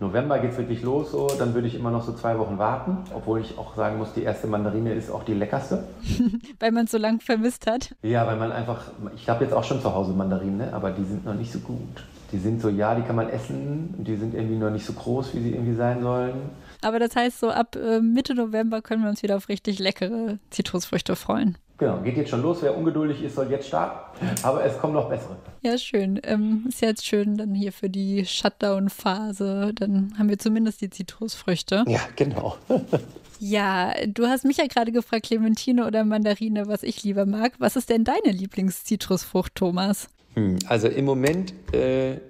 November 0.00 0.38
geht 0.38 0.52
es 0.52 0.58
wirklich 0.58 0.82
los, 0.82 1.12
so, 1.12 1.28
dann 1.38 1.54
würde 1.54 1.68
ich 1.68 1.74
immer 1.74 1.90
noch 1.90 2.04
so 2.04 2.12
zwei 2.12 2.38
Wochen 2.38 2.58
warten, 2.58 2.98
obwohl 3.14 3.40
ich 3.40 3.56
auch 3.58 3.76
sagen 3.76 3.98
muss, 3.98 4.12
die 4.12 4.22
erste 4.22 4.46
Mandarine 4.46 4.92
ist 4.92 5.10
auch 5.10 5.24
die 5.24 5.34
leckerste. 5.34 5.84
weil 6.60 6.72
man 6.72 6.84
es 6.84 6.90
so 6.90 6.98
lange 6.98 7.20
vermisst 7.20 7.66
hat. 7.66 7.94
Ja, 8.02 8.26
weil 8.26 8.36
man 8.36 8.52
einfach, 8.52 8.90
ich 9.14 9.28
habe 9.28 9.44
jetzt 9.44 9.52
auch 9.52 9.64
schon 9.64 9.80
zu 9.80 9.94
Hause 9.94 10.12
Mandarinen, 10.12 10.58
ne, 10.58 10.72
aber 10.72 10.90
die 10.90 11.04
sind 11.04 11.24
noch 11.24 11.34
nicht 11.34 11.52
so 11.52 11.60
gut. 11.60 12.04
Die 12.32 12.38
sind 12.38 12.60
so, 12.60 12.68
ja, 12.68 12.94
die 12.96 13.02
kann 13.02 13.14
man 13.14 13.28
essen, 13.28 13.94
die 13.98 14.16
sind 14.16 14.34
irgendwie 14.34 14.56
noch 14.56 14.70
nicht 14.70 14.84
so 14.84 14.92
groß, 14.92 15.34
wie 15.34 15.40
sie 15.40 15.52
irgendwie 15.52 15.74
sein 15.74 16.02
sollen. 16.02 16.34
Aber 16.82 16.98
das 16.98 17.14
heißt, 17.14 17.38
so 17.38 17.50
ab 17.50 17.76
äh, 17.76 18.00
Mitte 18.00 18.34
November 18.34 18.82
können 18.82 19.02
wir 19.02 19.10
uns 19.10 19.22
wieder 19.22 19.36
auf 19.36 19.48
richtig 19.48 19.78
leckere 19.78 20.38
Zitrusfrüchte 20.50 21.14
freuen. 21.14 21.56
Genau, 21.76 22.00
geht 22.02 22.16
jetzt 22.16 22.30
schon 22.30 22.42
los. 22.42 22.58
Wer 22.62 22.76
ungeduldig 22.76 23.22
ist, 23.22 23.34
soll 23.34 23.50
jetzt 23.50 23.66
starten. 23.66 24.26
Aber 24.42 24.64
es 24.64 24.78
kommen 24.78 24.94
noch 24.94 25.08
bessere. 25.08 25.36
Ja, 25.62 25.76
schön. 25.76 26.20
Ähm, 26.22 26.66
ist 26.68 26.80
jetzt 26.80 27.04
schön 27.04 27.36
dann 27.36 27.52
hier 27.52 27.72
für 27.72 27.90
die 27.90 28.24
Shutdown-Phase. 28.24 29.72
Dann 29.74 30.14
haben 30.16 30.28
wir 30.28 30.38
zumindest 30.38 30.80
die 30.82 30.90
Zitrusfrüchte. 30.90 31.84
Ja, 31.88 32.00
genau. 32.14 32.56
ja, 33.40 33.92
du 34.06 34.26
hast 34.26 34.44
mich 34.44 34.58
ja 34.58 34.66
gerade 34.68 34.92
gefragt, 34.92 35.26
Clementine 35.26 35.84
oder 35.84 36.04
Mandarine, 36.04 36.68
was 36.68 36.84
ich 36.84 37.02
lieber 37.02 37.26
mag. 37.26 37.54
Was 37.58 37.74
ist 37.74 37.90
denn 37.90 38.04
deine 38.04 38.30
Lieblingszitrusfrucht, 38.30 39.56
Thomas? 39.56 40.08
Hm, 40.34 40.58
also 40.68 40.86
im 40.86 41.04
Moment 41.04 41.54
äh, 41.74 42.20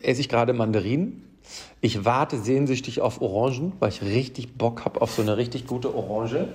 esse 0.00 0.22
ich 0.22 0.30
gerade 0.30 0.54
Mandarinen. 0.54 1.22
Ich 1.82 2.06
warte 2.06 2.38
sehnsüchtig 2.38 3.02
auf 3.02 3.20
Orangen, 3.20 3.74
weil 3.78 3.90
ich 3.90 4.02
richtig 4.02 4.54
Bock 4.54 4.86
habe 4.86 5.02
auf 5.02 5.12
so 5.12 5.20
eine 5.20 5.36
richtig 5.36 5.66
gute 5.66 5.94
Orange. 5.94 6.48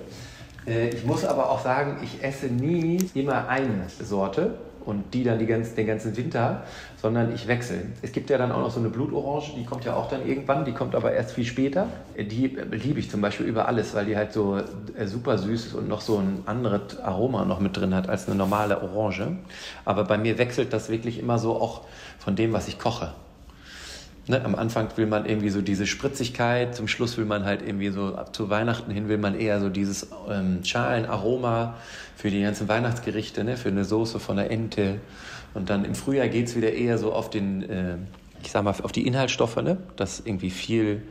Äh, 0.66 0.90
ich 0.90 1.06
muss 1.06 1.26
aber 1.26 1.50
auch 1.50 1.64
sagen, 1.64 1.98
ich 2.04 2.24
esse 2.24 2.48
nie 2.48 2.98
immer 3.14 3.48
eine 3.48 3.88
Sorte 4.00 4.56
und 4.86 5.14
die 5.14 5.24
dann 5.24 5.40
die 5.40 5.46
ganz, 5.46 5.76
den 5.76 5.88
ganzen 5.88 6.16
Winter, 6.18 6.64
sondern 7.02 7.34
ich 7.34 7.48
wechsle. 7.48 7.84
Es 8.02 8.12
gibt 8.12 8.30
ja 8.30 8.38
dann 8.38 8.52
auch 8.52 8.60
noch 8.60 8.72
so 8.72 8.80
eine 8.80 8.90
Blutorange, 8.90 9.54
die 9.56 9.64
kommt 9.64 9.86
ja 9.86 9.96
auch 9.96 10.10
dann 10.10 10.28
irgendwann, 10.28 10.66
die 10.66 10.72
kommt 10.72 10.96
aber 10.96 11.12
erst 11.14 11.34
viel 11.34 11.46
später. 11.46 11.88
Äh, 12.16 12.26
die 12.26 12.48
liebe 12.72 13.00
ich 13.00 13.10
zum 13.10 13.22
Beispiel 13.22 13.46
über 13.46 13.68
alles, 13.68 13.94
weil 13.94 14.06
die 14.06 14.16
halt 14.16 14.34
so 14.34 14.58
äh, 14.58 15.06
super 15.06 15.38
süß 15.38 15.68
ist 15.68 15.74
und 15.74 15.88
noch 15.88 16.02
so 16.02 16.18
ein 16.18 16.44
anderes 16.46 17.00
Aroma 17.00 17.46
noch 17.46 17.60
mit 17.60 17.78
drin 17.78 17.94
hat 17.94 18.10
als 18.10 18.28
eine 18.28 18.36
normale 18.36 18.82
Orange. 18.82 19.38
Aber 19.86 20.04
bei 20.04 20.18
mir 20.18 20.38
wechselt 20.38 20.74
das 20.74 20.90
wirklich 20.90 21.20
immer 21.20 21.38
so 21.38 21.56
auch 21.56 21.82
von 22.20 22.36
dem, 22.36 22.54
was 22.54 22.68
ich 22.68 22.80
koche. 22.80 23.14
Ne, 24.28 24.46
am 24.46 24.54
Anfang 24.54 24.88
will 24.98 25.08
man 25.08 25.26
irgendwie 25.26 25.50
so 25.50 25.62
diese 25.62 25.88
Spritzigkeit, 25.88 26.76
zum 26.76 26.88
Schluss 26.88 27.18
will 27.18 27.26
man 27.26 27.44
halt 27.44 27.64
irgendwie 27.64 27.90
so, 27.90 28.16
ab 28.16 28.36
zu 28.36 28.52
Weihnachten 28.52 28.92
hin 28.92 29.10
will 29.10 29.18
man 29.18 29.38
eher 29.38 29.60
so 29.60 29.70
dieses 29.70 30.08
ähm, 30.30 30.64
Schalenaroma 30.64 31.76
für 32.16 32.30
die 32.30 32.42
ganzen 32.42 32.68
Weihnachtsgerichte, 32.68 33.44
ne, 33.44 33.58
für 33.58 33.70
eine 33.70 33.84
Soße 33.84 34.20
von 34.20 34.38
der 34.38 34.52
Ente. 34.52 35.00
Und 35.56 35.72
dann 35.72 35.86
im 35.86 35.96
Frühjahr 35.96 36.28
geht 36.28 36.48
es 36.48 36.56
wieder 36.56 36.72
eher 36.72 37.00
so 37.00 37.14
auf 37.14 37.32
den, 37.32 37.68
äh, 37.68 37.98
ich 38.44 38.52
sag 38.52 38.64
mal, 38.64 38.76
auf 38.84 38.92
die 38.92 39.08
Inhaltsstoffe, 39.08 39.58
ne, 39.58 39.78
dass 39.96 40.20
irgendwie 40.20 40.52
viel 40.52 41.02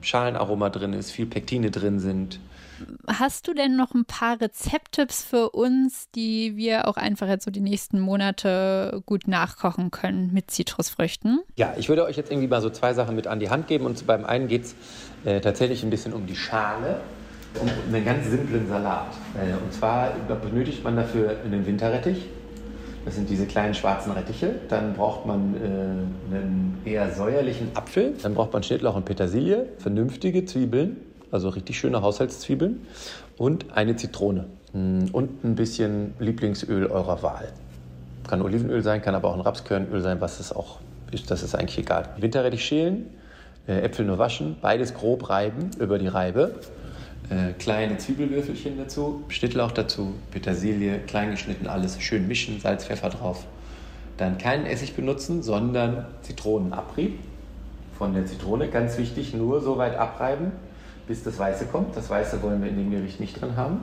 Schalenaroma 0.00 0.70
drin 0.70 0.92
ist, 0.92 1.10
viel 1.10 1.26
Pektine 1.26 1.70
drin 1.70 1.98
sind. 1.98 2.40
Hast 3.08 3.48
du 3.48 3.54
denn 3.54 3.76
noch 3.76 3.94
ein 3.94 4.04
paar 4.04 4.40
Rezepttipps 4.40 5.24
für 5.24 5.50
uns, 5.50 6.10
die 6.12 6.56
wir 6.56 6.86
auch 6.86 6.96
einfach 6.96 7.26
jetzt 7.26 7.44
so 7.44 7.50
die 7.50 7.60
nächsten 7.60 7.98
Monate 7.98 9.02
gut 9.06 9.26
nachkochen 9.26 9.90
können 9.90 10.32
mit 10.32 10.50
Zitrusfrüchten? 10.50 11.40
Ja, 11.56 11.74
ich 11.76 11.88
würde 11.88 12.04
euch 12.04 12.16
jetzt 12.16 12.30
irgendwie 12.30 12.48
mal 12.48 12.62
so 12.62 12.70
zwei 12.70 12.94
Sachen 12.94 13.16
mit 13.16 13.26
an 13.26 13.40
die 13.40 13.50
Hand 13.50 13.66
geben. 13.66 13.84
Und 13.84 14.06
beim 14.06 14.24
einen 14.24 14.48
geht 14.48 14.64
es 14.64 14.74
äh, 15.24 15.40
tatsächlich 15.40 15.82
ein 15.82 15.90
bisschen 15.90 16.12
um 16.12 16.26
die 16.26 16.36
Schale, 16.36 17.00
um 17.60 17.68
einen 17.92 18.04
ganz 18.04 18.28
simplen 18.28 18.68
Salat. 18.68 19.12
Äh, 19.34 19.54
und 19.54 19.72
zwar 19.72 20.12
benötigt 20.42 20.84
man 20.84 20.96
dafür 20.96 21.36
einen 21.44 21.66
Winterrettich. 21.66 22.26
Das 23.08 23.14
sind 23.14 23.30
diese 23.30 23.46
kleinen 23.46 23.72
schwarzen 23.72 24.12
Rettiche. 24.12 24.56
Dann 24.68 24.92
braucht 24.92 25.24
man 25.24 25.54
äh, 25.54 25.64
einen 25.64 26.82
eher 26.84 27.10
säuerlichen 27.10 27.70
Apfel. 27.72 28.12
Dann 28.22 28.34
braucht 28.34 28.52
man 28.52 28.62
Schnittlauch 28.62 28.96
und 28.96 29.06
Petersilie, 29.06 29.64
vernünftige 29.78 30.44
Zwiebeln, 30.44 30.98
also 31.30 31.48
richtig 31.48 31.78
schöne 31.78 32.02
Haushaltszwiebeln 32.02 32.82
und 33.38 33.72
eine 33.72 33.96
Zitrone 33.96 34.44
mm, 34.74 35.06
und 35.12 35.42
ein 35.42 35.54
bisschen 35.54 36.12
Lieblingsöl 36.18 36.84
eurer 36.88 37.22
Wahl. 37.22 37.48
Kann 38.28 38.42
Olivenöl 38.42 38.82
sein, 38.82 39.00
kann 39.00 39.14
aber 39.14 39.28
auch 39.28 39.36
ein 39.36 39.40
Rapskörnöl 39.40 40.02
sein, 40.02 40.20
was 40.20 40.38
es 40.38 40.54
auch 40.54 40.80
ist, 41.10 41.30
das 41.30 41.42
ist 41.42 41.54
eigentlich 41.54 41.78
egal. 41.78 42.10
Winterrettich 42.18 42.62
schälen, 42.62 43.06
äh, 43.66 43.80
Äpfel 43.80 44.04
nur 44.04 44.18
waschen, 44.18 44.58
beides 44.60 44.92
grob 44.92 45.30
reiben 45.30 45.70
über 45.80 45.98
die 45.98 46.08
Reibe. 46.08 46.56
Äh, 47.30 47.52
kleine 47.58 47.98
Zwiebelwürfelchen 47.98 48.78
dazu, 48.78 49.22
Schnittlauch 49.28 49.72
dazu, 49.72 50.14
Petersilie, 50.30 50.98
klein 51.00 51.30
geschnitten, 51.30 51.66
alles 51.66 52.00
schön 52.00 52.26
mischen, 52.26 52.58
Salz, 52.60 52.86
Pfeffer 52.86 53.10
drauf. 53.10 53.44
Dann 54.16 54.38
keinen 54.38 54.64
Essig 54.64 54.96
benutzen, 54.96 55.42
sondern 55.42 56.06
Zitronenabrieb 56.22 57.18
von 57.98 58.14
der 58.14 58.24
Zitrone. 58.24 58.68
Ganz 58.68 58.96
wichtig, 58.96 59.34
nur 59.34 59.60
so 59.60 59.76
weit 59.76 59.96
abreiben, 59.96 60.52
bis 61.06 61.22
das 61.22 61.38
Weiße 61.38 61.66
kommt. 61.66 61.96
Das 61.96 62.08
Weiße 62.08 62.42
wollen 62.42 62.62
wir 62.62 62.70
in 62.70 62.78
dem 62.78 62.90
Gericht 62.90 63.20
nicht 63.20 63.40
drin 63.40 63.56
haben. 63.56 63.82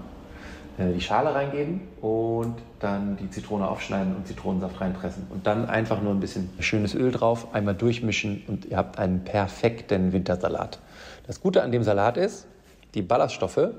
Äh, 0.78 0.94
die 0.94 1.02
Schale 1.02 1.34
reingeben 1.34 1.82
und 2.02 2.56
dann 2.80 3.16
die 3.18 3.30
Zitrone 3.30 3.68
aufschneiden 3.68 4.16
und 4.16 4.28
Zitronensaft 4.28 4.82
reinpressen. 4.82 5.28
Und 5.30 5.46
dann 5.48 5.70
einfach 5.70 6.02
nur 6.02 6.14
ein 6.14 6.20
bisschen 6.20 6.50
schönes 6.60 6.96
Öl 6.96 7.12
drauf, 7.12 7.54
einmal 7.54 7.76
durchmischen 7.76 8.44
und 8.48 8.66
ihr 8.66 8.78
habt 8.78 8.98
einen 9.00 9.24
perfekten 9.24 10.14
Wintersalat. 10.14 10.80
Das 11.28 11.42
Gute 11.42 11.64
an 11.64 11.72
dem 11.72 11.84
Salat 11.84 12.18
ist, 12.18 12.48
die 12.96 13.02
Ballaststoffe, 13.02 13.70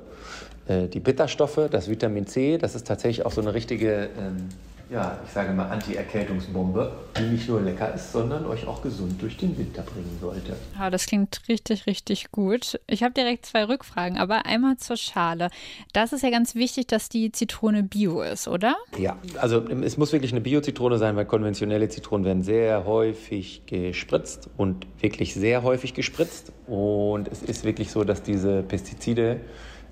äh, 0.69 0.89
die 0.89 1.01
Bitterstoffe, 1.01 1.69
das 1.71 1.89
Vitamin 1.89 2.27
C, 2.27 2.59
das 2.59 2.75
ist 2.75 2.87
tatsächlich 2.87 3.27
auch 3.27 3.33
so 3.33 3.41
eine 3.41 3.55
richtige 3.55 4.11
ähm, 4.19 4.49
ja, 4.89 5.19
ich 5.25 5.33
sage 5.33 5.53
mal 5.53 5.69
Anti-Erkältungsbombe, 5.69 6.93
die 7.19 7.23
nicht 7.23 7.49
nur 7.49 7.61
lecker 7.61 7.93
ist, 7.93 8.13
sondern 8.13 8.47
euch 8.47 8.67
auch 8.67 8.83
gesund 8.83 9.21
durch 9.21 9.37
den 9.37 9.59
Winter 9.59 9.83
bringen 9.83 10.17
sollte. 10.21 10.57
Ja, 10.79 10.91
das 10.91 11.07
klingt 11.07 11.41
richtig, 11.49 11.87
richtig 11.87 12.31
gut. 12.31 12.79
Ich 12.87 13.03
habe 13.03 13.13
direkt 13.13 13.47
zwei 13.47 13.65
Rückfragen, 13.65 14.17
aber 14.17 14.47
einmal 14.47 14.77
zur 14.77 14.97
Schale. 14.97 15.51
Das 15.93 16.13
ist 16.13 16.23
ja 16.23 16.31
ganz 16.31 16.55
wichtig, 16.55 16.87
dass 16.87 17.09
die 17.09 17.33
Zitrone 17.33 17.83
bio 17.83 18.23
ist, 18.23 18.47
oder? 18.47 18.77
Ja, 18.97 19.17
also 19.41 19.67
es 19.69 19.97
muss 19.97 20.13
wirklich 20.13 20.33
eine 20.33 20.41
Bio-Zitrone 20.41 20.99
sein, 20.99 21.17
weil 21.17 21.27
konventionelle 21.27 21.89
Zitronen 21.89 22.25
werden 22.25 22.43
sehr 22.43 22.85
häufig 22.85 23.63
gespritzt 23.67 24.49
und 24.57 24.87
wirklich 25.01 25.35
sehr 25.35 25.65
häufig 25.65 25.95
gespritzt. 25.95 26.53
Und 26.69 27.27
es 27.29 27.43
ist 27.43 27.65
wirklich 27.65 27.91
so, 27.91 28.05
dass 28.05 28.23
diese 28.23 28.63
Pestizide 28.63 29.41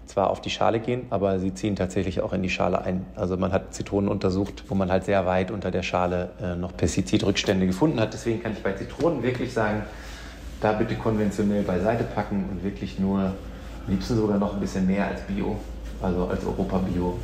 zwar 0.07 0.31
auf 0.31 0.41
die 0.41 0.51
Schale 0.51 0.81
gehen, 0.81 1.07
aber 1.11 1.39
sie 1.39 1.55
ziehen 1.55 1.77
tatsächlich 1.77 2.21
auch 2.21 2.33
in 2.33 2.43
die 2.43 2.51
Schale 2.51 2.83
ein. 2.83 3.07
Also 3.17 3.37
man 3.37 3.53
hat 3.53 3.75
Zitronen 3.75 4.09
untersucht, 4.09 4.65
wo 4.69 4.75
man 4.75 4.91
halt 4.91 5.05
sehr 5.05 5.27
weit 5.27 5.51
unter 5.51 5.71
der 5.71 5.83
Schale 5.83 6.31
äh, 6.43 6.55
noch 6.57 6.77
Pestizidrückstände 6.77 7.67
gefunden 7.67 8.01
hat. 8.01 8.13
Deswegen 8.13 8.43
kann 8.43 8.53
ich 8.53 8.63
bei 8.63 8.73
Zitronen 8.73 9.23
wirklich 9.23 9.53
sagen, 9.53 9.83
da 10.61 10.73
bitte 10.73 10.95
konventionell 10.95 11.63
beiseite 11.63 12.05
packen 12.05 12.49
und 12.51 12.65
wirklich 12.65 12.99
nur, 12.99 13.21
am 13.21 13.35
liebsten 13.87 14.17
sogar 14.17 14.39
noch 14.39 14.55
ein 14.55 14.61
bisschen 14.61 14.87
mehr 14.87 15.09
als 15.09 15.21
Bio, 15.23 15.57
also 16.01 16.27
als 16.27 16.45
Europa 16.45 16.79
Bio. 16.79 17.19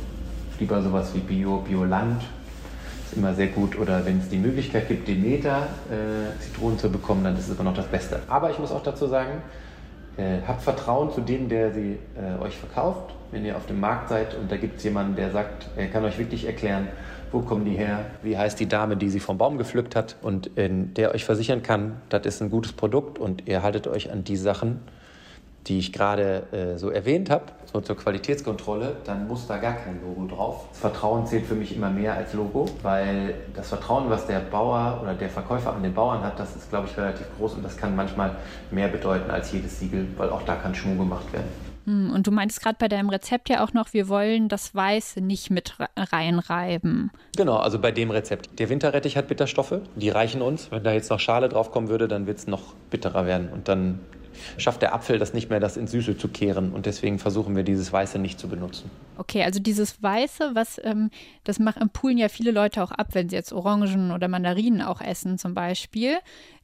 Lieber 0.59 0.81
sowas 0.81 1.11
wie 1.15 1.19
Bio, 1.19 1.57
Bioland, 1.67 2.21
ist 3.11 3.17
immer 3.17 3.33
sehr 3.33 3.47
gut. 3.47 3.77
Oder 3.79 4.05
wenn 4.05 4.19
es 4.19 4.29
die 4.29 4.37
Möglichkeit 4.37 4.87
gibt, 4.87 5.07
Demeter 5.07 5.67
äh, 5.89 6.39
Zitronen 6.39 6.77
zu 6.77 6.89
bekommen, 6.89 7.23
dann 7.23 7.35
ist 7.35 7.47
es 7.47 7.55
immer 7.55 7.63
noch 7.63 7.75
das 7.75 7.87
Beste. 7.87 8.19
Aber 8.27 8.51
ich 8.51 8.59
muss 8.59 8.71
auch 8.71 8.83
dazu 8.83 9.07
sagen, 9.07 9.41
äh, 10.17 10.39
habt 10.47 10.61
Vertrauen 10.61 11.11
zu 11.11 11.21
dem, 11.21 11.49
der 11.49 11.71
sie 11.73 11.97
äh, 12.15 12.41
euch 12.43 12.57
verkauft. 12.57 13.13
Wenn 13.31 13.45
ihr 13.45 13.55
auf 13.55 13.65
dem 13.65 13.79
Markt 13.79 14.09
seid 14.09 14.35
und 14.35 14.51
da 14.51 14.57
gibt 14.57 14.77
es 14.77 14.83
jemanden, 14.83 15.15
der 15.15 15.31
sagt, 15.31 15.69
er 15.77 15.87
kann 15.87 16.03
euch 16.03 16.17
wirklich 16.17 16.45
erklären, 16.45 16.89
wo 17.31 17.39
kommen 17.39 17.63
die 17.63 17.77
her, 17.77 18.05
wie 18.23 18.37
heißt 18.37 18.59
die 18.59 18.67
Dame, 18.67 18.97
die 18.97 19.09
sie 19.09 19.21
vom 19.21 19.37
Baum 19.37 19.57
gepflückt 19.57 19.95
hat 19.95 20.17
und 20.21 20.57
äh, 20.57 20.69
der 20.69 21.13
euch 21.13 21.23
versichern 21.23 21.63
kann, 21.63 22.01
das 22.09 22.25
ist 22.25 22.41
ein 22.41 22.49
gutes 22.49 22.73
Produkt 22.73 23.19
und 23.19 23.47
ihr 23.47 23.63
haltet 23.63 23.87
euch 23.87 24.11
an 24.11 24.23
die 24.23 24.35
Sachen, 24.35 24.81
die 25.67 25.79
ich 25.79 25.93
gerade 25.93 26.43
äh, 26.51 26.77
so 26.77 26.89
erwähnt 26.89 27.29
habe, 27.29 27.45
so 27.71 27.81
zur 27.81 27.95
Qualitätskontrolle, 27.95 28.97
dann 29.05 29.27
muss 29.27 29.47
da 29.47 29.57
gar 29.57 29.73
kein 29.73 30.01
Logo 30.01 30.27
drauf. 30.27 30.65
Das 30.69 30.79
Vertrauen 30.79 31.25
zählt 31.25 31.45
für 31.45 31.55
mich 31.55 31.75
immer 31.75 31.89
mehr 31.89 32.15
als 32.15 32.33
Logo, 32.33 32.65
weil 32.81 33.35
das 33.53 33.69
Vertrauen, 33.69 34.09
was 34.09 34.27
der 34.27 34.39
Bauer 34.39 34.99
oder 35.01 35.13
der 35.13 35.29
Verkäufer 35.29 35.73
an 35.73 35.83
den 35.83 35.93
Bauern 35.93 36.23
hat, 36.23 36.39
das 36.39 36.55
ist, 36.55 36.69
glaube 36.69 36.87
ich, 36.87 36.97
relativ 36.97 37.27
groß 37.37 37.53
und 37.53 37.63
das 37.63 37.77
kann 37.77 37.95
manchmal 37.95 38.35
mehr 38.71 38.87
bedeuten 38.87 39.29
als 39.29 39.51
jedes 39.51 39.79
Siegel, 39.79 40.07
weil 40.17 40.29
auch 40.29 40.41
da 40.43 40.55
kann 40.55 40.73
Schmuh 40.73 40.97
gemacht 40.97 41.31
werden. 41.31 41.47
Hm, 41.85 42.11
und 42.11 42.27
du 42.27 42.31
meintest 42.31 42.61
gerade 42.61 42.77
bei 42.79 42.87
deinem 42.87 43.09
Rezept 43.09 43.49
ja 43.49 43.63
auch 43.63 43.73
noch, 43.73 43.93
wir 43.93 44.07
wollen 44.07 44.49
das 44.49 44.75
Weiße 44.75 45.21
nicht 45.21 45.49
mit 45.49 45.77
reinreiben. 45.97 47.11
Genau, 47.35 47.57
also 47.57 47.79
bei 47.79 47.91
dem 47.91 48.11
Rezept. 48.11 48.59
Der 48.59 48.69
Winterrettich 48.69 49.17
hat 49.17 49.27
Bitterstoffe, 49.27 49.79
die 49.95 50.09
reichen 50.09 50.41
uns. 50.41 50.71
Wenn 50.71 50.83
da 50.83 50.91
jetzt 50.91 51.09
noch 51.09 51.19
Schale 51.19 51.49
drauf 51.49 51.71
kommen 51.71 51.89
würde, 51.89 52.07
dann 52.07 52.27
wird 52.27 52.37
es 52.37 52.47
noch 52.47 52.75
bitterer 52.89 53.25
werden 53.25 53.49
und 53.49 53.67
dann 53.67 53.99
schafft 54.57 54.81
der 54.81 54.93
Apfel 54.93 55.19
das 55.19 55.33
nicht 55.33 55.49
mehr, 55.49 55.59
das 55.59 55.77
ins 55.77 55.91
Süße 55.91 56.17
zu 56.17 56.27
kehren. 56.27 56.71
Und 56.73 56.85
deswegen 56.85 57.19
versuchen 57.19 57.55
wir 57.55 57.63
dieses 57.63 57.91
Weiße 57.91 58.19
nicht 58.19 58.39
zu 58.39 58.47
benutzen. 58.47 58.89
Okay, 59.17 59.43
also 59.43 59.59
dieses 59.59 60.01
Weiße, 60.01 60.51
was 60.53 60.79
ähm, 60.83 61.09
das 61.43 61.59
machen 61.59 61.89
Poolen 61.89 62.17
ja 62.17 62.29
viele 62.29 62.51
Leute 62.51 62.83
auch 62.83 62.91
ab, 62.91 63.09
wenn 63.13 63.29
sie 63.29 63.35
jetzt 63.35 63.53
Orangen 63.53 64.11
oder 64.11 64.27
Mandarinen 64.27 64.81
auch 64.81 65.01
essen 65.01 65.37
zum 65.37 65.53
Beispiel. 65.53 66.17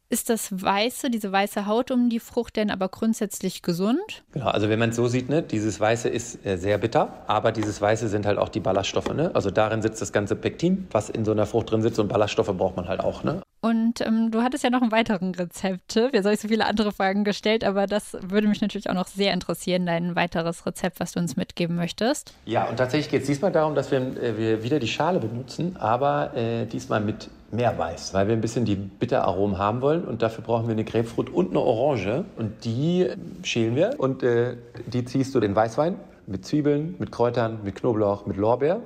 Ist 0.10 0.30
das 0.30 0.50
Weiße, 0.52 1.10
diese 1.10 1.34
weiße 1.34 1.66
Haut 1.66 1.92
um 1.92 2.10
die 2.10 2.22
Frucht 2.22 2.56
denn 2.56 2.72
aber 2.72 2.88
grundsätzlich 2.88 3.62
gesund? 3.62 4.24
Genau, 4.32 4.48
also 4.48 4.70
wenn 4.70 4.80
man 4.80 4.92
es 4.92 4.96
so 4.96 5.10
sieht, 5.10 5.28
ne, 5.28 5.44
dieses 5.44 5.82
Weiße 5.82 6.08
ist 6.08 6.46
äh, 6.46 6.56
sehr 6.56 6.78
bitter, 6.78 7.26
aber 7.28 7.52
dieses 7.52 7.82
Weiße 7.82 8.08
sind 8.08 8.26
halt 8.26 8.38
auch 8.38 8.48
die 8.48 8.62
Ballaststoffe. 8.62 9.14
Ne? 9.14 9.32
Also 9.34 9.52
darin 9.52 9.82
sitzt 9.82 10.02
das 10.02 10.14
ganze 10.14 10.38
Pektin, 10.38 10.88
was 10.92 11.10
in 11.10 11.26
so 11.26 11.32
einer 11.32 11.46
Frucht 11.46 11.72
drin 11.72 11.82
sitzt 11.82 12.00
und 12.00 12.08
Ballaststoffe 12.08 12.56
braucht 12.56 12.78
man 12.78 12.88
halt 12.88 13.02
auch. 13.02 13.26
Ne? 13.26 13.42
Und 13.60 14.02
ähm, 14.02 14.32
du 14.32 14.44
hattest 14.44 14.64
ja 14.64 14.70
noch 14.70 14.82
einen 14.82 14.92
weiteren 14.92 15.34
Rezepttipp. 15.34 16.14
Jetzt 16.14 16.26
habe 16.26 16.36
ich 16.36 16.40
so 16.40 16.48
viele 16.48 16.66
andere 16.66 16.92
Fragen 16.92 17.24
gestellt, 17.24 17.64
aber 17.64 17.88
das 17.88 18.16
würde 18.22 18.48
mich 18.48 18.62
natürlich 18.62 18.90
auch 18.90 18.94
noch 18.94 19.08
sehr 19.08 19.34
interessieren, 19.34 19.86
dein 19.86 20.16
weiteres 20.16 20.66
Rezept, 20.66 21.00
was 21.00 21.14
du 21.14 21.20
uns 21.20 21.36
mitgeben 21.38 21.76
möchtest. 21.76 22.34
Ja, 22.46 22.70
und 22.70 22.78
tatsächlich 22.78 23.10
geht 23.10 23.22
es 23.22 23.28
diesmal 23.28 23.52
darum, 23.52 23.74
dass 23.74 23.92
wir, 23.92 24.00
äh, 24.00 24.38
wir 24.38 24.64
wieder 24.64 24.80
die 24.80 24.88
Schale 24.88 25.20
benutzen, 25.20 25.76
aber 25.78 26.36
äh, 26.36 26.66
diesmal 26.66 27.02
mit 27.02 27.30
mehr 27.52 27.78
Weiß, 27.78 28.14
weil 28.14 28.28
wir 28.28 28.36
ein 28.36 28.42
bisschen 28.42 28.66
die 28.66 28.76
Bitteraromen 28.76 29.58
haben 29.58 29.82
wollen 29.82 30.04
und 30.06 30.22
dafür 30.22 30.44
brauchen 30.44 30.68
wir 30.68 30.74
eine 30.74 30.84
Grapefruit 30.84 31.30
und 31.30 31.52
eine 31.52 31.60
Orange 31.60 32.26
und 32.36 32.66
die 32.66 33.10
schälen 33.44 33.76
wir 33.76 33.96
und 33.98 34.22
äh, 34.22 34.58
die 34.86 35.06
ziehst 35.06 35.34
du 35.34 35.40
den 35.40 35.56
Weißwein 35.56 35.96
mit 36.26 36.46
Zwiebeln, 36.46 36.96
mit 37.00 37.12
Kräutern, 37.12 37.60
mit 37.64 37.76
Knoblauch, 37.76 38.26
mit 38.26 38.36
Lorbeer 38.36 38.82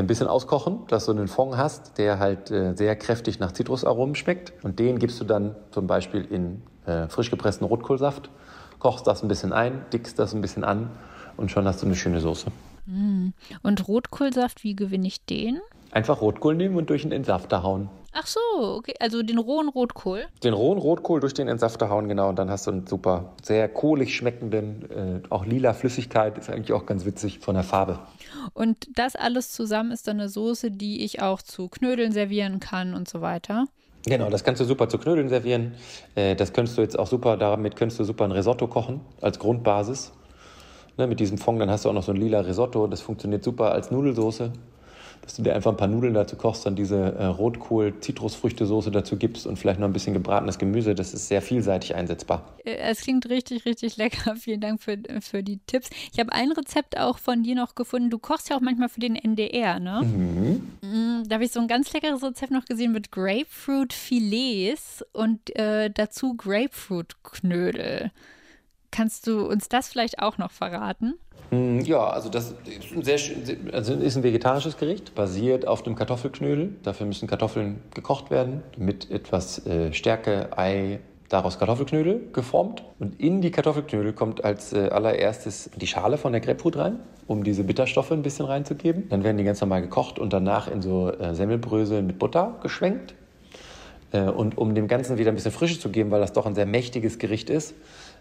ein 0.00 0.06
bisschen 0.06 0.26
auskochen, 0.26 0.80
dass 0.88 1.06
du 1.06 1.12
einen 1.12 1.28
Fond 1.28 1.56
hast, 1.56 1.98
der 1.98 2.18
halt 2.18 2.50
äh, 2.50 2.74
sehr 2.74 2.96
kräftig 2.96 3.38
nach 3.38 3.52
Zitrusaromen 3.52 4.14
schmeckt. 4.14 4.52
Und 4.62 4.78
den 4.78 4.98
gibst 4.98 5.20
du 5.20 5.24
dann 5.24 5.56
zum 5.70 5.86
Beispiel 5.86 6.24
in 6.24 6.62
äh, 6.86 7.08
frisch 7.08 7.30
gepressten 7.30 7.66
Rotkohlsaft, 7.66 8.30
kochst 8.78 9.06
das 9.06 9.22
ein 9.22 9.28
bisschen 9.28 9.52
ein, 9.52 9.84
dickst 9.92 10.18
das 10.18 10.34
ein 10.34 10.40
bisschen 10.40 10.64
an 10.64 10.90
und 11.36 11.50
schon 11.50 11.66
hast 11.66 11.82
du 11.82 11.86
eine 11.86 11.96
schöne 11.96 12.20
Soße. 12.20 12.50
Mm. 12.86 13.28
Und 13.62 13.88
Rotkohlsaft, 13.88 14.64
wie 14.64 14.76
gewinne 14.76 15.06
ich 15.06 15.24
den? 15.24 15.60
Einfach 15.90 16.20
Rotkohl 16.20 16.54
nehmen 16.54 16.76
und 16.76 16.90
durch 16.90 17.02
einen 17.02 17.12
Entsafter 17.12 17.62
hauen. 17.62 17.88
Ach 18.18 18.26
so, 18.26 18.40
okay. 18.78 18.94
Also 18.98 19.22
den 19.22 19.36
rohen 19.36 19.68
Rotkohl? 19.68 20.24
Den 20.42 20.54
rohen 20.54 20.78
Rotkohl 20.78 21.20
durch 21.20 21.34
den 21.34 21.48
Entsafter 21.48 21.90
hauen, 21.90 22.08
genau. 22.08 22.30
Und 22.30 22.38
dann 22.38 22.48
hast 22.48 22.66
du 22.66 22.70
einen 22.70 22.86
super, 22.86 23.34
sehr 23.42 23.68
kohlig 23.68 24.16
schmeckenden, 24.16 24.90
äh, 24.90 25.28
auch 25.28 25.44
lila 25.44 25.74
Flüssigkeit. 25.74 26.38
Ist 26.38 26.48
eigentlich 26.48 26.72
auch 26.72 26.86
ganz 26.86 27.04
witzig 27.04 27.40
von 27.40 27.56
der 27.56 27.64
Farbe. 27.64 27.98
Und 28.54 28.88
das 28.94 29.16
alles 29.16 29.52
zusammen 29.52 29.90
ist 29.90 30.08
dann 30.08 30.18
eine 30.18 30.30
Soße, 30.30 30.70
die 30.70 31.04
ich 31.04 31.20
auch 31.20 31.42
zu 31.42 31.68
Knödeln 31.68 32.12
servieren 32.12 32.58
kann 32.58 32.94
und 32.94 33.06
so 33.06 33.20
weiter. 33.20 33.66
Genau, 34.06 34.30
das 34.30 34.44
kannst 34.44 34.62
du 34.62 34.64
super 34.64 34.88
zu 34.88 34.96
Knödeln 34.96 35.28
servieren. 35.28 35.74
Äh, 36.14 36.36
das 36.36 36.54
könntest 36.54 36.78
du 36.78 36.82
jetzt 36.82 36.98
auch 36.98 37.08
super, 37.08 37.36
damit 37.36 37.76
könntest 37.76 38.00
du 38.00 38.04
super 38.04 38.24
ein 38.24 38.32
Risotto 38.32 38.66
kochen 38.66 39.02
als 39.20 39.38
Grundbasis. 39.38 40.12
Ne, 40.96 41.06
mit 41.06 41.20
diesem 41.20 41.36
Fond, 41.36 41.60
dann 41.60 41.70
hast 41.70 41.84
du 41.84 41.90
auch 41.90 41.92
noch 41.92 42.02
so 42.02 42.12
ein 42.12 42.16
lila 42.16 42.40
Risotto. 42.40 42.86
Das 42.86 43.02
funktioniert 43.02 43.44
super 43.44 43.72
als 43.72 43.90
Nudelsoße 43.90 44.52
dass 45.26 45.34
du 45.34 45.42
dir 45.42 45.54
einfach 45.56 45.72
ein 45.72 45.76
paar 45.76 45.88
Nudeln 45.88 46.14
dazu 46.14 46.36
kochst, 46.36 46.64
dann 46.66 46.76
diese 46.76 46.96
äh, 46.96 47.24
Rotkohl-Zitrusfrüchte-Soße 47.24 48.92
dazu 48.92 49.16
gibst 49.16 49.44
und 49.44 49.58
vielleicht 49.58 49.80
noch 49.80 49.88
ein 49.88 49.92
bisschen 49.92 50.14
gebratenes 50.14 50.56
Gemüse. 50.56 50.94
Das 50.94 51.12
ist 51.12 51.26
sehr 51.26 51.42
vielseitig 51.42 51.96
einsetzbar. 51.96 52.44
Äh, 52.64 52.76
es 52.76 53.00
klingt 53.00 53.28
richtig, 53.28 53.66
richtig 53.66 53.96
lecker. 53.96 54.36
Vielen 54.40 54.60
Dank 54.60 54.80
für, 54.80 54.96
für 55.20 55.42
die 55.42 55.58
Tipps. 55.66 55.90
Ich 56.12 56.20
habe 56.20 56.30
ein 56.32 56.52
Rezept 56.52 56.96
auch 56.96 57.18
von 57.18 57.42
dir 57.42 57.56
noch 57.56 57.74
gefunden. 57.74 58.08
Du 58.08 58.20
kochst 58.20 58.50
ja 58.50 58.56
auch 58.56 58.60
manchmal 58.60 58.88
für 58.88 59.00
den 59.00 59.16
NDR, 59.16 59.80
ne? 59.80 60.02
Mhm. 60.04 60.62
Mm, 60.82 61.24
da 61.26 61.34
habe 61.34 61.44
ich 61.44 61.50
so 61.50 61.58
ein 61.58 61.66
ganz 61.66 61.92
leckeres 61.92 62.22
Rezept 62.22 62.52
noch 62.52 62.64
gesehen 62.64 62.92
mit 62.92 63.10
Grapefruit-Filets 63.10 65.04
und 65.12 65.56
äh, 65.56 65.90
dazu 65.90 66.36
Grapefruit-Knödel. 66.36 68.12
Kannst 68.96 69.26
du 69.26 69.46
uns 69.46 69.68
das 69.68 69.88
vielleicht 69.88 70.20
auch 70.20 70.38
noch 70.38 70.50
verraten? 70.50 71.18
Mm, 71.50 71.80
ja, 71.80 72.02
also 72.08 72.30
das 72.30 72.54
ist 72.64 72.96
ein, 72.96 73.02
sehr, 73.02 73.18
also 73.72 73.92
ist 73.92 74.16
ein 74.16 74.22
vegetarisches 74.22 74.78
Gericht, 74.78 75.14
basiert 75.14 75.68
auf 75.68 75.82
dem 75.82 75.96
Kartoffelknödel. 75.96 76.76
Dafür 76.82 77.06
müssen 77.06 77.28
Kartoffeln 77.28 77.82
gekocht 77.92 78.30
werden 78.30 78.62
mit 78.78 79.10
etwas 79.10 79.66
äh, 79.66 79.92
Stärke, 79.92 80.48
Ei, 80.56 81.00
daraus 81.28 81.58
Kartoffelknödel 81.58 82.30
geformt. 82.32 82.84
Und 82.98 83.20
in 83.20 83.42
die 83.42 83.50
Kartoffelknödel 83.50 84.14
kommt 84.14 84.44
als 84.44 84.72
äh, 84.72 84.88
allererstes 84.88 85.68
die 85.76 85.86
Schale 85.86 86.16
von 86.16 86.32
der 86.32 86.40
Grapefruit 86.40 86.78
rein, 86.78 87.00
um 87.26 87.44
diese 87.44 87.64
Bitterstoffe 87.64 88.12
ein 88.12 88.22
bisschen 88.22 88.46
reinzugeben. 88.46 89.10
Dann 89.10 89.24
werden 89.24 89.36
die 89.36 89.44
ganz 89.44 89.60
normal 89.60 89.82
gekocht 89.82 90.18
und 90.18 90.32
danach 90.32 90.68
in 90.68 90.80
so 90.80 91.10
äh, 91.10 91.34
Semmelbrösel 91.34 92.00
mit 92.00 92.18
Butter 92.18 92.58
geschwenkt. 92.62 93.14
Äh, 94.12 94.22
und 94.22 94.56
um 94.56 94.74
dem 94.74 94.88
Ganzen 94.88 95.18
wieder 95.18 95.30
ein 95.32 95.34
bisschen 95.34 95.52
Frische 95.52 95.78
zu 95.78 95.90
geben, 95.90 96.10
weil 96.10 96.20
das 96.20 96.32
doch 96.32 96.46
ein 96.46 96.54
sehr 96.54 96.66
mächtiges 96.66 97.18
Gericht 97.18 97.50
ist, 97.50 97.74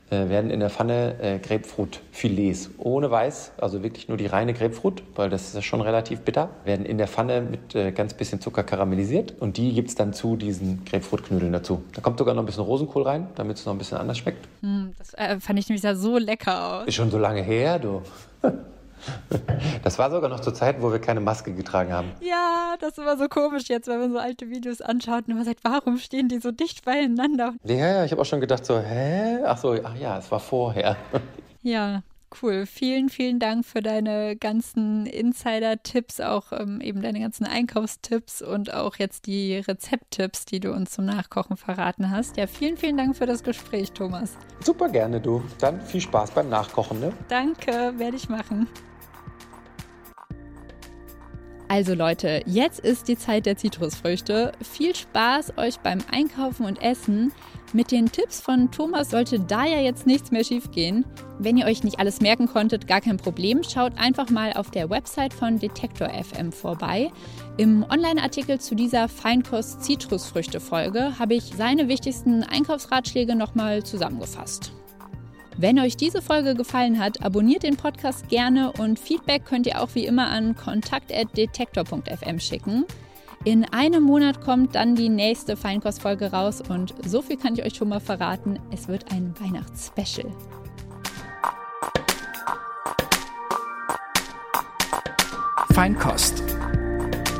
äh, 0.09 0.29
werden 0.29 0.51
in 0.51 0.59
der 0.59 0.69
Pfanne 0.69 1.15
äh, 1.19 1.39
Grapefruit-Filets 1.39 2.71
ohne 2.77 3.09
Weiß, 3.09 3.53
also 3.57 3.81
wirklich 3.83 4.07
nur 4.07 4.17
die 4.17 4.27
reine 4.27 4.53
Grapefruit, 4.53 5.01
weil 5.15 5.29
das 5.29 5.47
ist 5.47 5.55
ja 5.55 5.61
schon 5.61 5.81
relativ 5.81 6.21
bitter, 6.21 6.49
werden 6.63 6.85
in 6.85 6.97
der 6.97 7.07
Pfanne 7.07 7.41
mit 7.41 7.73
äh, 7.73 7.91
ganz 7.91 8.13
bisschen 8.13 8.39
Zucker 8.39 8.63
karamellisiert 8.63 9.33
und 9.39 9.57
die 9.57 9.73
gibt 9.73 9.89
es 9.89 9.95
dann 9.95 10.13
zu 10.13 10.35
diesen 10.35 10.85
Grapefruit-Knödeln 10.85 11.51
dazu. 11.51 11.83
Da 11.93 12.01
kommt 12.01 12.19
sogar 12.19 12.35
noch 12.35 12.43
ein 12.43 12.45
bisschen 12.45 12.63
Rosenkohl 12.63 13.03
rein, 13.03 13.27
damit 13.35 13.57
es 13.57 13.65
noch 13.65 13.73
ein 13.73 13.79
bisschen 13.79 13.97
anders 13.97 14.19
schmeckt. 14.19 14.47
Mm, 14.61 14.89
das 14.97 15.13
äh, 15.15 15.39
fand 15.39 15.57
ich 15.57 15.67
nämlich 15.69 15.83
ja 15.83 15.95
so 15.95 16.17
lecker 16.17 16.81
aus. 16.81 16.87
Ist 16.87 16.95
schon 16.95 17.09
so 17.09 17.17
lange 17.17 17.41
her, 17.41 17.79
du. 17.79 18.01
Das 19.83 19.99
war 19.99 20.09
sogar 20.09 20.29
noch 20.29 20.39
zur 20.39 20.53
Zeit, 20.53 20.81
wo 20.81 20.91
wir 20.91 20.99
keine 20.99 21.19
Maske 21.19 21.53
getragen 21.53 21.93
haben. 21.93 22.11
Ja, 22.21 22.75
das 22.79 22.91
ist 22.91 22.97
immer 22.97 23.17
so 23.17 23.27
komisch 23.27 23.67
jetzt, 23.67 23.87
wenn 23.87 23.99
man 23.99 24.11
so 24.11 24.17
alte 24.17 24.49
Videos 24.49 24.81
anschaut 24.81 25.27
und 25.27 25.35
man 25.35 25.45
sagt, 25.45 25.59
warum 25.63 25.97
stehen 25.97 26.27
die 26.27 26.39
so 26.39 26.51
dicht 26.51 26.83
beieinander? 26.85 27.53
Ja, 27.63 27.75
ja, 27.75 28.05
ich 28.05 28.11
habe 28.11 28.21
auch 28.21 28.25
schon 28.25 28.41
gedacht 28.41 28.65
so, 28.65 28.79
hä? 28.79 29.39
Ach 29.45 29.57
so, 29.57 29.75
ach 29.83 29.95
ja, 29.95 30.17
es 30.17 30.31
war 30.31 30.39
vorher. 30.39 30.95
Ja, 31.61 32.01
cool. 32.41 32.65
Vielen, 32.65 33.09
vielen 33.09 33.39
Dank 33.39 33.65
für 33.65 33.81
deine 33.81 34.35
ganzen 34.35 35.05
Insider-Tipps, 35.05 36.21
auch 36.21 36.51
ähm, 36.51 36.81
eben 36.81 37.01
deine 37.01 37.19
ganzen 37.19 37.45
Einkaufstipps 37.45 38.41
und 38.41 38.73
auch 38.73 38.95
jetzt 38.97 39.25
die 39.27 39.57
Rezepttipps, 39.57 40.45
die 40.45 40.59
du 40.59 40.71
uns 40.71 40.91
zum 40.91 41.05
Nachkochen 41.05 41.57
verraten 41.57 42.11
hast. 42.11 42.37
Ja, 42.37 42.47
vielen, 42.47 42.77
vielen 42.77 42.97
Dank 42.97 43.15
für 43.15 43.25
das 43.25 43.43
Gespräch, 43.43 43.91
Thomas. 43.91 44.37
Super 44.61 44.89
gerne, 44.89 45.19
du. 45.19 45.43
Dann 45.59 45.81
viel 45.81 46.01
Spaß 46.01 46.31
beim 46.31 46.49
Nachkochen, 46.49 46.99
ne? 46.99 47.13
Danke, 47.27 47.93
werde 47.97 48.17
ich 48.17 48.29
machen. 48.29 48.67
Also 51.67 51.95
Leute, 51.95 52.41
jetzt 52.45 52.79
ist 52.79 53.07
die 53.07 53.17
Zeit 53.17 53.47
der 53.47 53.57
Zitrusfrüchte. 53.57 54.51
Viel 54.61 54.95
Spaß 54.95 55.57
euch 55.57 55.79
beim 55.79 55.99
Einkaufen 56.11 56.65
und 56.65 56.81
Essen. 56.81 57.31
Mit 57.75 57.91
den 57.91 58.09
Tipps 58.09 58.39
von 58.39 58.71
Thomas 58.71 59.09
sollte 59.09 59.37
da 59.37 59.65
ja 59.65 59.81
jetzt 59.81 60.07
nichts 60.07 60.31
mehr 60.31 60.45
schiefgehen. 60.45 61.03
Wenn 61.39 61.57
ihr 61.57 61.65
euch 61.65 61.83
nicht 61.83 61.99
alles 61.99 62.21
merken 62.21 62.47
konntet, 62.47 62.87
gar 62.87 63.01
kein 63.01 63.17
Problem. 63.17 63.63
Schaut 63.63 63.97
einfach 63.97 64.29
mal 64.29 64.53
auf 64.53 64.71
der 64.71 64.89
Website 64.89 65.33
von 65.33 65.59
Detektor 65.59 66.07
FM 66.07 66.53
vorbei. 66.53 67.11
Im 67.57 67.83
Online-Artikel 67.83 68.61
zu 68.61 68.75
dieser 68.75 69.09
Feinkost-Zitrusfrüchte-Folge 69.09 71.19
habe 71.19 71.33
ich 71.33 71.51
seine 71.57 71.89
wichtigsten 71.89 72.43
Einkaufsratschläge 72.43 73.35
nochmal 73.35 73.83
zusammengefasst. 73.83 74.71
Wenn 75.57 75.77
euch 75.77 75.97
diese 75.97 76.21
Folge 76.21 76.55
gefallen 76.55 76.97
hat, 76.97 77.25
abonniert 77.25 77.63
den 77.63 77.75
Podcast 77.75 78.29
gerne 78.29 78.71
und 78.71 78.97
Feedback 78.97 79.43
könnt 79.43 79.67
ihr 79.67 79.81
auch 79.81 79.89
wie 79.95 80.05
immer 80.05 80.27
an 80.27 80.55
kontakt.detektor.fm 80.55 82.39
schicken. 82.39 82.85
In 83.45 83.63
einem 83.71 84.01
Monat 84.01 84.41
kommt 84.41 84.73
dann 84.73 84.95
die 84.95 85.07
nächste 85.07 85.55
Feinkostfolge 85.55 86.31
raus 86.31 86.63
und 86.67 86.95
so 87.05 87.21
viel 87.21 87.37
kann 87.37 87.53
ich 87.53 87.63
euch 87.63 87.75
schon 87.75 87.89
mal 87.89 87.99
verraten, 87.99 88.57
es 88.71 88.87
wird 88.87 89.11
ein 89.11 89.35
Weihnachtsspecial. 89.39 90.31
Feinkost. 95.75 96.41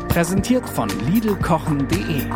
Präsentiert 0.10 0.70
von 0.70 0.90
Lidlkochen.de 1.12 2.30